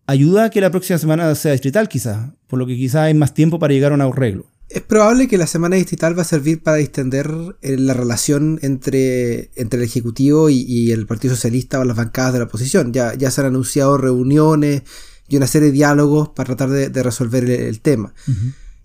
¿Ayuda 0.06 0.44
a 0.44 0.50
que 0.50 0.60
la 0.60 0.70
próxima 0.70 0.98
semana 0.98 1.32
sea 1.36 1.52
distrital 1.52 1.88
quizás? 1.88 2.30
Por 2.48 2.58
lo 2.58 2.66
que 2.66 2.74
quizás 2.74 3.02
hay 3.02 3.14
más 3.14 3.34
tiempo 3.34 3.58
para 3.60 3.74
llegar 3.74 3.92
a 3.92 3.94
un 3.94 4.00
arreglo. 4.00 4.46
Es 4.68 4.82
probable 4.82 5.28
que 5.28 5.38
la 5.38 5.46
semana 5.46 5.76
distrital 5.76 6.16
va 6.16 6.22
a 6.22 6.26
servir 6.26 6.62
para 6.62 6.76
distender 6.76 7.30
eh, 7.62 7.78
la 7.78 7.94
relación 7.94 8.58
entre, 8.60 9.50
entre 9.54 9.78
el 9.78 9.86
Ejecutivo 9.86 10.50
y, 10.50 10.92
el 10.92 11.06
Partido 11.06 11.34
Socialista 11.34 11.80
o 11.80 11.84
las 11.84 11.96
bancadas 11.96 12.34
de 12.34 12.40
la 12.40 12.44
oposición. 12.44 12.92
Ya, 12.92 13.14
ya 13.14 13.30
se 13.30 13.40
han 13.40 13.46
anunciado 13.46 13.96
reuniones 13.96 14.82
y 15.26 15.36
una 15.36 15.46
serie 15.46 15.68
de 15.68 15.72
diálogos 15.72 16.30
para 16.30 16.54
tratar 16.54 16.70
de, 16.90 17.02
resolver 17.02 17.48
el, 17.48 17.80
tema. 17.80 18.12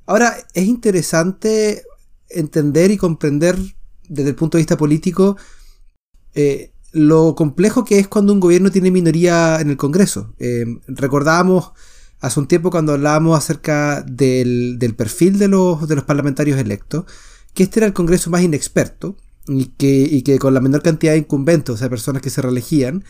Ahora, 0.06 0.36
es 0.54 0.66
interesante 0.66 1.84
entender 2.30 2.92
y 2.92 2.98
comprender 2.98 3.58
desde 4.08 4.30
el 4.30 4.36
punto 4.36 4.58
de 4.58 4.62
vista 4.62 4.78
político 4.78 5.38
eh, 6.34 6.72
lo 6.92 7.36
complejo 7.36 7.84
que 7.84 8.00
es 8.00 8.08
cuando 8.08 8.34
un 8.34 8.40
gobierno 8.40 8.72
tiene 8.72 8.92
minoría 8.92 9.60
en 9.60 9.70
el 9.70 9.78
Congreso. 9.78 10.34
Eh, 10.40 10.66
recordábamos 10.88 11.72
hace 12.24 12.40
un 12.40 12.48
tiempo 12.48 12.72
cuando 12.72 12.94
hablábamos 12.94 13.38
acerca 13.38 14.02
del, 14.02 14.80
perfil 14.98 15.38
de 15.38 15.50
los, 15.50 15.88
de 15.90 15.96
los 15.96 16.06
parlamentarios 16.06 16.58
electos, 16.58 17.04
que 17.54 17.64
este 17.64 17.82
era 17.82 17.86
el 17.86 17.92
Congreso 17.92 18.30
más 18.30 18.42
inexperto 18.42 19.18
y 19.46 19.66
que, 19.66 20.40
con 20.40 20.54
la 20.54 20.62
menor 20.62 20.82
cantidad 20.82 21.12
de 21.12 21.18
incumbentes, 21.20 21.76
o 21.76 21.78
sea, 21.78 21.90
personas 21.90 22.22
que 22.22 22.30
se 22.30 22.42
reelegían, 22.42 23.04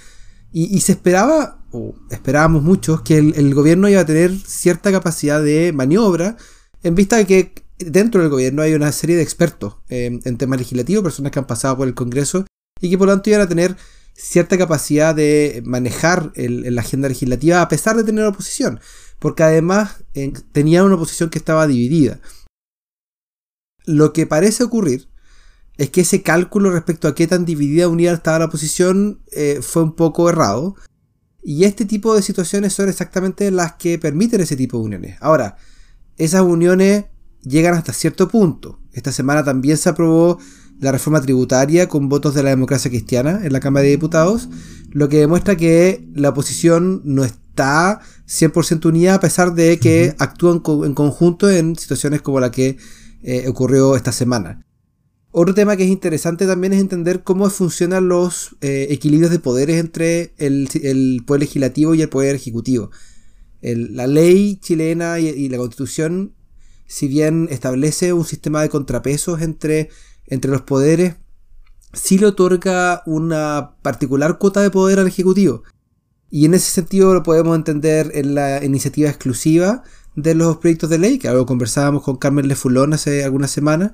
y, 0.52 0.80
se 0.82 0.94
esperaba, 0.94 1.64
o 1.72 1.96
esperábamos 2.10 2.64
muchos, 2.64 3.02
que 3.02 3.18
el, 3.18 3.54
gobierno 3.54 3.88
iba 3.88 4.02
a 4.02 4.06
tener 4.06 4.32
cierta 4.36 4.92
capacidad 4.92 5.42
de 5.44 5.72
maniobra 5.74 6.38
en 6.82 6.96
vista 6.96 7.18
de 7.18 7.26
que 7.26 7.54
dentro 7.78 8.22
del 8.22 8.30
gobierno 8.30 8.64
hay 8.64 8.74
una 8.74 8.92
serie 8.92 9.16
de 9.16 9.24
expertos 9.24 9.78
en 9.90 10.38
temas 10.38 10.60
legislativos, 10.60 11.04
personas 11.04 11.32
que 11.32 11.40
han 11.40 11.48
pasado 11.48 11.78
por 11.78 11.88
el 11.88 11.94
Congreso 11.94 12.46
y 12.82 12.90
que 12.90 12.98
por 12.98 13.08
lo 13.08 13.14
tanto 13.14 13.30
iban 13.30 13.42
a 13.42 13.48
tener 13.48 13.76
cierta 14.16 14.58
capacidad 14.58 15.16
de 15.16 15.64
manejar 15.66 16.32
la 16.36 16.82
agenda 16.82 17.10
legislativa 17.10 17.62
a 17.62 17.68
pesar 17.68 17.96
de 17.96 18.04
tener 18.04 18.26
oposición 18.26 18.80
porque 19.24 19.44
además 19.44 20.04
eh, 20.16 20.34
tenía 20.52 20.84
una 20.84 20.96
oposición 20.96 21.30
que 21.30 21.40
estaba 21.40 21.66
dividida. 21.66 22.20
Lo 23.86 24.12
que 24.12 24.28
parece 24.28 24.66
ocurrir 24.66 25.08
es 25.78 25.92
que 25.92 26.02
ese 26.02 26.22
cálculo 26.22 26.72
respecto 26.72 27.08
a 27.08 27.16
qué 27.16 27.26
tan 27.26 27.46
dividida 27.46 27.88
unida 27.88 28.12
estaba 28.12 28.40
la 28.40 28.46
oposición 28.48 29.22
eh, 29.32 29.60
fue 29.62 29.84
un 29.84 29.96
poco 29.96 30.30
errado. 30.30 30.76
Y 31.42 31.64
este 31.64 31.86
tipo 31.86 32.14
de 32.14 32.22
situaciones 32.22 32.74
son 32.74 32.90
exactamente 32.90 33.50
las 33.50 33.76
que 33.76 33.98
permiten 33.98 34.42
ese 34.42 34.58
tipo 34.58 34.78
de 34.78 34.84
uniones. 34.84 35.18
Ahora, 35.22 35.56
esas 36.18 36.42
uniones 36.42 37.06
llegan 37.44 37.76
hasta 37.76 37.94
cierto 37.94 38.28
punto. 38.28 38.82
Esta 38.92 39.14
semana 39.14 39.42
también 39.42 39.78
se 39.78 39.88
aprobó 39.88 40.38
la 40.82 40.92
reforma 40.92 41.22
tributaria 41.22 41.88
con 41.88 42.10
votos 42.10 42.34
de 42.34 42.44
la 42.44 42.50
democracia 42.50 42.92
cristiana 42.92 43.40
en 43.42 43.54
la 43.54 43.62
Cámara 43.62 43.86
de 43.86 43.92
Diputados, 43.92 44.50
lo 44.92 45.08
que 45.08 45.20
demuestra 45.20 45.56
que 45.56 46.10
la 46.14 46.32
oposición 46.32 47.02
no 47.06 47.24
está 47.24 48.02
100% 48.28 48.86
unida 48.86 49.16
a 49.16 49.20
pesar 49.20 49.54
de 49.54 49.80
que 49.80 50.16
actúan 50.20 50.62
en 50.86 50.94
conjunto 50.94 51.50
en 51.50 51.76
situaciones 51.76 52.22
como 52.22 52.40
la 52.40 52.52
que 52.52 52.78
eh, 53.22 53.48
ocurrió 53.48 53.96
esta 53.96 54.12
semana. 54.12 54.66
Otro 55.32 55.56
tema 55.56 55.76
que 55.76 55.84
es 55.84 55.90
interesante 55.90 56.46
también 56.46 56.74
es 56.74 56.80
entender 56.80 57.24
cómo 57.24 57.50
funcionan 57.50 58.08
los 58.08 58.56
eh, 58.62 58.88
equilibrios 58.92 59.32
de 59.32 59.40
poderes 59.40 59.80
entre 59.80 60.34
el, 60.38 61.24
poder 61.26 61.42
legislativo 61.42 61.96
y 61.96 62.04
el 62.04 62.10
poder 62.10 62.36
ejecutivo. 62.36 62.92
la 63.62 64.06
ley 64.06 64.58
chilena 64.58 65.20
y, 65.20 65.50
la 65.50 65.58
constitución, 65.58 66.36
si 66.86 67.08
bien 67.08 67.48
establece 67.50 68.14
un 68.14 68.26
sistema 68.26 68.62
de 68.62 68.70
contrapesos 68.70 69.42
entre, 69.42 69.90
entre 70.28 70.52
los 70.52 70.62
poderes, 70.62 71.16
sí 71.94 72.20
le 72.20 72.28
otorga 72.28 73.02
una 73.06 73.76
particular 73.82 74.38
cuota 74.38 74.62
de 74.62 74.70
poder 74.70 75.00
al 75.00 75.08
ejecutivo. 75.08 75.64
Y 76.36 76.46
en 76.46 76.56
ese 76.56 76.72
sentido 76.72 77.14
lo 77.14 77.22
podemos 77.22 77.56
entender 77.56 78.10
en 78.16 78.34
la 78.34 78.66
iniciativa 78.66 79.08
exclusiva 79.08 79.84
de 80.16 80.34
los 80.34 80.58
proyectos 80.58 80.90
de 80.90 80.98
ley, 80.98 81.20
que 81.20 81.28
algo 81.28 81.46
conversábamos 81.46 82.02
con 82.02 82.16
Carmen 82.16 82.48
Lefulón 82.48 82.92
hace 82.94 83.24
algunas 83.24 83.52
semanas, 83.52 83.92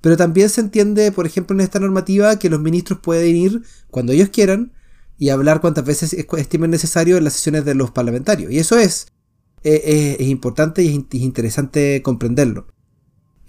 pero 0.00 0.16
también 0.16 0.48
se 0.48 0.62
entiende, 0.62 1.12
por 1.12 1.26
ejemplo, 1.26 1.54
en 1.54 1.60
esta 1.60 1.78
normativa 1.78 2.38
que 2.38 2.48
los 2.48 2.60
ministros 2.60 3.00
pueden 3.00 3.36
ir 3.36 3.62
cuando 3.90 4.14
ellos 4.14 4.30
quieran 4.30 4.72
y 5.18 5.28
hablar 5.28 5.60
cuantas 5.60 5.84
veces 5.84 6.14
estimen 6.14 6.70
necesario 6.70 7.18
en 7.18 7.24
las 7.24 7.34
sesiones 7.34 7.66
de 7.66 7.74
los 7.74 7.90
parlamentarios. 7.90 8.50
Y 8.50 8.58
eso 8.58 8.78
es, 8.78 9.08
eh, 9.62 10.16
es, 10.18 10.28
importante 10.28 10.82
y 10.82 10.88
es, 10.88 11.20
interesante 11.20 12.00
comprenderlo. 12.02 12.68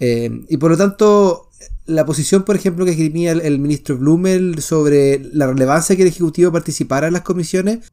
Eh, 0.00 0.42
y 0.50 0.58
por 0.58 0.70
lo 0.70 0.76
tanto, 0.76 1.48
la 1.86 2.04
posición, 2.04 2.44
por 2.44 2.56
ejemplo, 2.56 2.84
que 2.84 2.90
escribía 2.90 3.32
el, 3.32 3.58
ministro 3.58 3.96
Blumel 3.96 4.60
sobre 4.60 5.18
la 5.32 5.46
relevancia 5.46 5.96
que 5.96 6.02
el 6.02 6.08
Ejecutivo 6.08 6.52
participara 6.52 7.06
en 7.06 7.14
las 7.14 7.22
comisiones, 7.22 7.90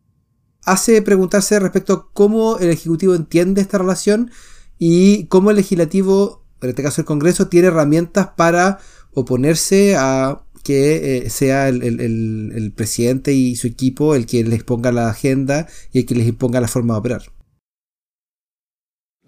hace 0.66 1.02
preguntarse 1.02 1.60
respecto 1.60 1.94
a 1.94 2.10
cómo 2.14 2.60
el 2.60 2.70
Ejecutivo 2.70 3.16
entiende 3.16 3.62
esta 3.62 3.78
relación 3.78 4.32
y 4.78 5.26
cómo 5.28 5.52
el 5.52 5.58
Legislativo 5.58 6.46
en 6.66 6.70
este 6.70 6.84
caso 6.84 7.02
el 7.02 7.06
Congreso, 7.06 7.48
tiene 7.48 7.68
herramientas 7.68 8.30
para 8.36 8.80
oponerse 9.14 9.96
a 9.98 10.42
que 10.64 11.18
eh, 11.18 11.30
sea 11.30 11.70
el, 11.70 12.74
presidente 12.76 13.34
y 13.34 13.56
su 13.56 13.68
equipo 13.68 14.16
el 14.16 14.26
que 14.26 14.44
les 14.44 14.64
ponga 14.64 14.92
la 14.92 15.10
agenda 15.10 15.68
y 15.94 16.00
el 16.00 16.06
que 16.06 16.16
les 16.16 16.28
imponga 16.28 16.60
la 16.60 16.68
forma 16.68 16.96
de 16.96 17.00
operar. 17.00 17.22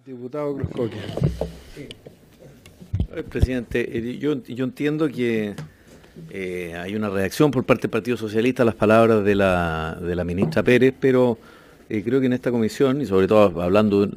Diputado 0.03 0.57
Cruz 0.57 0.91
Presidente, 3.29 3.97
eh, 3.97 4.17
yo, 4.17 4.33
entiendo 4.63 5.07
que 5.09 5.55
eh, 6.29 6.75
hay 6.75 6.95
una 6.95 7.09
reacción 7.09 7.51
por 7.51 7.63
parte 7.63 7.83
del 7.83 7.91
Partido 7.91 8.17
Socialista 8.17 8.63
a 8.63 8.65
las 8.65 8.75
palabras 8.75 9.23
de 9.23 9.35
la, 9.35 10.23
ministra 10.25 10.63
Pérez, 10.63 10.93
pero 10.99 11.37
creo 11.87 12.19
que 12.19 12.25
en 12.25 12.33
esta 12.33 12.51
comisión, 12.51 13.01
y 13.01 13.05
sobre 13.05 13.27
todo 13.27 13.61
hablando 13.61 14.09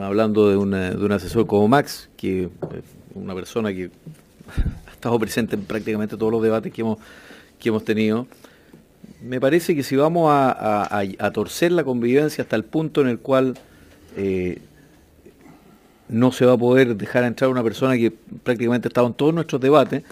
hablando 0.00 0.48
de, 0.48 0.56
un 0.56 1.12
asesor 1.12 1.46
como 1.46 1.66
Max, 1.68 2.08
que 2.16 2.44
es 2.44 2.50
una 3.14 3.34
persona 3.34 3.72
que 3.72 3.90
ha 4.86 4.92
estado 4.92 5.18
presente 5.18 5.56
en 5.56 5.64
prácticamente 5.64 6.16
todos 6.16 6.32
los 6.32 6.42
debates 6.42 6.72
que 6.72 6.82
hemos, 6.82 6.98
que 7.58 7.68
hemos 7.68 7.84
tenido, 7.84 8.26
me 9.22 9.40
parece 9.40 9.74
que 9.74 9.82
si 9.82 9.96
vamos 9.96 10.28
a, 10.30 11.30
torcer 11.32 11.72
la 11.72 11.84
convivencia 11.84 12.42
hasta 12.42 12.56
el 12.56 12.64
punto 12.64 13.00
en 13.00 13.08
el 13.08 13.18
cual 13.18 13.54
eh, 14.16 14.60
no 16.12 16.30
se 16.30 16.46
va 16.46 16.52
a 16.52 16.58
poder 16.58 16.96
dejar 16.96 17.24
entrar 17.24 17.50
una 17.50 17.62
persona 17.62 17.96
que 17.96 18.10
prácticamente 18.10 18.86
ha 18.86 18.90
estado 18.90 19.06
en 19.06 19.14
todos 19.14 19.34
nuestros 19.34 19.60
debates, 19.60 20.04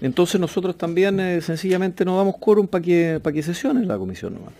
entonces 0.00 0.40
nosotros 0.40 0.76
también 0.76 1.20
eh, 1.20 1.40
sencillamente 1.40 2.04
no 2.04 2.16
damos 2.16 2.36
quórum 2.38 2.66
para 2.66 2.82
que, 2.82 3.20
que 3.32 3.42
sesione 3.42 3.86
la 3.86 3.96
comisión 3.96 4.34
nomás. 4.34 4.52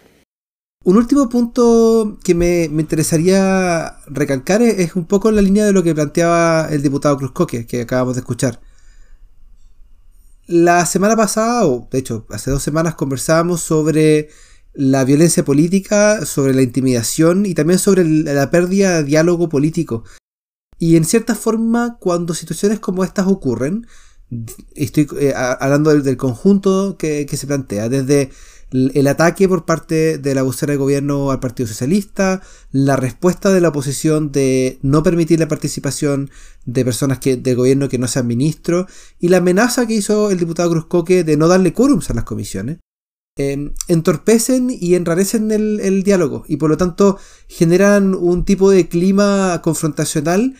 Un 0.84 0.98
último 0.98 1.30
punto 1.30 2.18
que 2.22 2.34
me, 2.34 2.64
interesaría 2.64 3.96
recalcar 4.06 4.60
es, 4.60 4.94
un 4.94 5.06
poco 5.06 5.30
en 5.30 5.36
la 5.36 5.42
línea 5.42 5.64
de 5.64 5.72
lo 5.72 5.82
que 5.82 5.94
planteaba 5.94 6.68
el 6.70 6.82
diputado 6.82 7.16
Cruz 7.16 7.32
Coque, 7.32 7.66
que 7.66 7.80
acabamos 7.80 8.16
de 8.16 8.20
escuchar. 8.20 8.60
La 10.46 10.84
semana 10.84 11.16
pasada, 11.16 11.66
o 11.66 11.88
de 11.90 11.98
hecho 11.98 12.26
hace 12.28 12.50
dos 12.50 12.62
semanas, 12.62 12.96
conversábamos 12.96 13.62
sobre 13.62 14.28
la 14.74 15.04
violencia 15.04 15.42
política, 15.42 16.26
sobre 16.26 16.52
la 16.52 16.60
intimidación 16.60 17.46
y 17.46 17.54
también 17.54 17.78
sobre 17.78 18.04
la 18.04 18.50
pérdida 18.50 18.98
de 18.98 19.04
diálogo 19.04 19.48
político. 19.48 20.04
Y 20.84 20.96
en 20.96 21.06
cierta 21.06 21.34
forma, 21.34 21.96
cuando 21.98 22.34
situaciones 22.34 22.78
como 22.78 23.04
estas 23.04 23.26
ocurren, 23.26 23.86
estoy 24.74 25.08
eh, 25.18 25.32
hablando 25.34 25.88
del, 25.98 26.18
conjunto 26.18 26.98
que, 26.98 27.26
se 27.26 27.46
plantea, 27.46 27.88
desde 27.88 28.28
el 28.70 29.06
ataque 29.06 29.48
por 29.48 29.64
parte 29.64 30.18
de 30.18 30.34
la 30.34 30.42
vocera 30.42 30.72
de 30.72 30.76
gobierno 30.76 31.30
al 31.30 31.40
Partido 31.40 31.66
Socialista, 31.66 32.42
la 32.70 32.96
respuesta 32.96 33.50
de 33.50 33.62
la 33.62 33.70
oposición 33.70 34.30
de 34.30 34.78
no 34.82 35.02
permitir 35.02 35.40
la 35.40 35.48
participación 35.48 36.28
de 36.66 36.84
personas 36.84 37.18
que, 37.18 37.38
del 37.38 37.56
gobierno 37.56 37.88
que 37.88 37.96
no 37.96 38.06
sean 38.06 38.26
ministros, 38.26 38.84
y 39.18 39.28
la 39.28 39.38
amenaza 39.38 39.86
que 39.86 39.94
hizo 39.94 40.30
el 40.30 40.38
diputado 40.38 40.68
Cruzcoque 40.68 41.24
de 41.24 41.38
no 41.38 41.48
darle 41.48 41.72
quórums 41.72 42.10
a 42.10 42.14
las 42.14 42.24
comisiones, 42.24 42.80
em, 43.38 43.72
entorpecen 43.88 44.68
y 44.68 44.96
enrarecen 44.96 45.50
el, 45.50 45.80
el 45.80 46.02
diálogo, 46.02 46.44
y 46.46 46.58
por 46.58 46.68
lo 46.68 46.76
tanto 46.76 47.18
generan 47.48 48.14
un 48.14 48.44
tipo 48.44 48.70
de 48.70 48.86
clima 48.86 49.62
confrontacional 49.62 50.54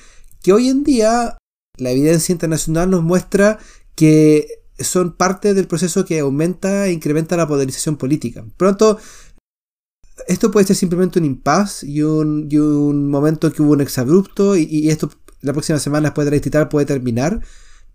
que 0.45 0.53
hoy 0.53 0.69
en 0.69 0.85
día 0.85 1.39
la 1.79 1.91
evidencia 1.91 2.33
internacional 2.33 2.91
nos 2.91 3.03
muestra 3.03 3.59
que 3.97 4.47
son 4.79 5.17
parte 5.17 5.55
del 5.55 5.67
proceso 5.67 6.05
que 6.05 6.21
aumenta 6.21 6.87
e 6.87 6.93
incrementa 6.93 7.37
la 7.37 7.49
polarización 7.49 7.97
política. 7.97 8.45
Pronto, 8.59 8.99
esto 10.29 10.51
puede 10.51 10.67
ser 10.67 10.77
simplemente 10.77 11.19
un 11.19 11.25
impasse 11.25 11.87
y 11.87 12.03
un, 12.03 13.09
momento 13.09 13.51
que 13.53 13.63
hubo 13.63 13.73
un 13.73 13.81
exabrupto 13.81 14.55
y, 14.55 14.91
esto 14.91 15.11
la 15.41 15.53
próxima 15.53 15.79
semana 15.79 16.09
después 16.11 16.31
de 16.31 16.51
la 16.51 16.69
puede 16.69 16.87
terminar. 16.87 17.41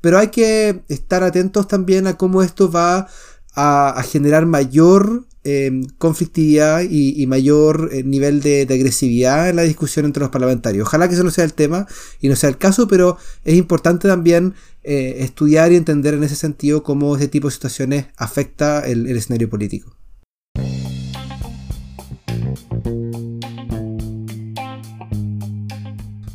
Pero 0.01 0.17
hay 0.17 0.29
que 0.29 0.83
estar 0.87 1.23
atentos 1.23 1.67
también 1.67 2.07
a 2.07 2.17
cómo 2.17 2.41
esto 2.41 2.71
va 2.71 3.07
a, 3.53 4.03
generar 4.03 4.47
mayor 4.47 5.27
em, 5.43 5.85
conflictividad 5.97 6.81
y, 6.81 7.25
mayor 7.27 7.89
eh, 7.93 8.03
nivel 8.03 8.41
de, 8.41 8.67
agresividad 8.69 9.49
en 9.49 9.55
la 9.55 9.63
discusión 9.63 10.05
entre 10.05 10.21
los 10.21 10.29
parlamentarios. 10.29 10.87
Ojalá 10.87 11.07
que 11.07 11.15
eso 11.15 11.23
no 11.23 11.31
sea 11.31 11.45
el 11.45 11.53
tema 11.53 11.87
y 12.19 12.27
no 12.27 12.35
sea 12.35 12.49
el 12.49 12.57
caso, 12.57 12.87
pero 12.87 13.17
es 13.45 13.55
importante 13.55 14.07
también 14.07 14.53
eh, 14.83 15.17
estudiar 15.19 15.71
y 15.71 15.75
entender 15.75 16.13
en 16.13 16.23
ese 16.23 16.35
sentido 16.35 16.83
cómo 16.83 17.15
ese 17.15 17.27
tipo 17.27 17.47
de 17.47 17.53
situaciones 17.53 18.07
afecta 18.17 18.81
el, 18.81 19.07
escenario 19.07 19.49
político. 19.49 19.95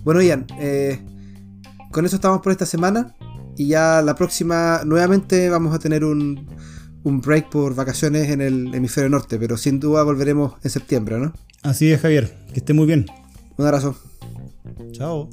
Bueno, 0.04 0.20
Ian, 0.20 0.46
eh, 0.58 1.00
con 1.90 2.04
eso 2.04 2.16
estamos 2.16 2.40
por 2.42 2.52
esta 2.52 2.66
semana 2.66 3.14
y 3.56 3.68
ya 3.68 4.02
la 4.02 4.14
próxima 4.14 4.82
nuevamente 4.84 5.48
vamos 5.48 5.74
a 5.74 5.78
tener 5.78 6.04
un, 6.04 6.46
un 7.04 7.20
break 7.20 7.50
por 7.50 7.74
vacaciones 7.74 8.30
en 8.30 8.40
el 8.40 8.74
hemisferio 8.74 9.08
norte, 9.08 9.38
pero 9.38 9.56
sin 9.56 9.78
duda 9.78 10.02
volveremos 10.02 10.54
en 10.64 10.70
septiembre, 10.70 11.18
¿no? 11.18 11.32
Así 11.62 11.92
es, 11.92 12.00
Javier. 12.00 12.34
Que 12.52 12.60
esté 12.60 12.72
muy 12.72 12.86
bien. 12.86 13.06
Un 13.56 13.66
abrazo. 13.66 13.96
Chao. 14.92 15.30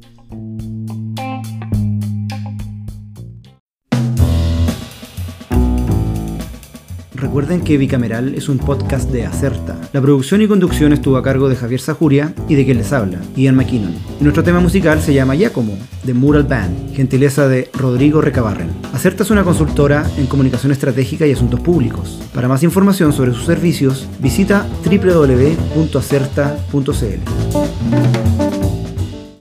Recuerden 7.15 7.61
que 7.61 7.77
Bicameral 7.77 8.33
es 8.33 8.49
un 8.49 8.57
podcast 8.57 9.09
de 9.11 9.25
Acerta. 9.25 9.79
La 9.93 10.01
producción 10.01 10.41
y 10.41 10.47
conducción 10.47 10.91
estuvo 10.91 11.17
a 11.17 11.23
cargo 11.23 11.49
de 11.49 11.55
Javier 11.55 11.79
Sajuria 11.79 12.33
y 12.49 12.55
de 12.55 12.65
quien 12.65 12.77
les 12.77 12.91
habla, 12.91 13.19
Ian 13.35 13.55
McKinnon. 13.55 13.95
Y 14.19 14.23
nuestro 14.23 14.43
tema 14.43 14.59
musical 14.59 15.01
se 15.01 15.13
llama 15.13 15.35
Giacomo, 15.35 15.77
de 16.03 16.13
Mural 16.13 16.43
Band, 16.43 16.95
gentileza 16.95 17.47
de 17.47 17.69
Rodrigo 17.73 18.21
Recabarren. 18.21 18.69
Acerta 18.93 19.23
es 19.23 19.31
una 19.31 19.43
consultora 19.43 20.09
en 20.17 20.27
comunicación 20.27 20.71
estratégica 20.71 21.25
y 21.25 21.31
asuntos 21.31 21.59
públicos. 21.59 22.21
Para 22.33 22.47
más 22.47 22.61
información 22.63 23.11
sobre 23.13 23.33
sus 23.33 23.45
servicios, 23.45 24.07
visita 24.19 24.67
www.acerta.cl. 24.85 27.60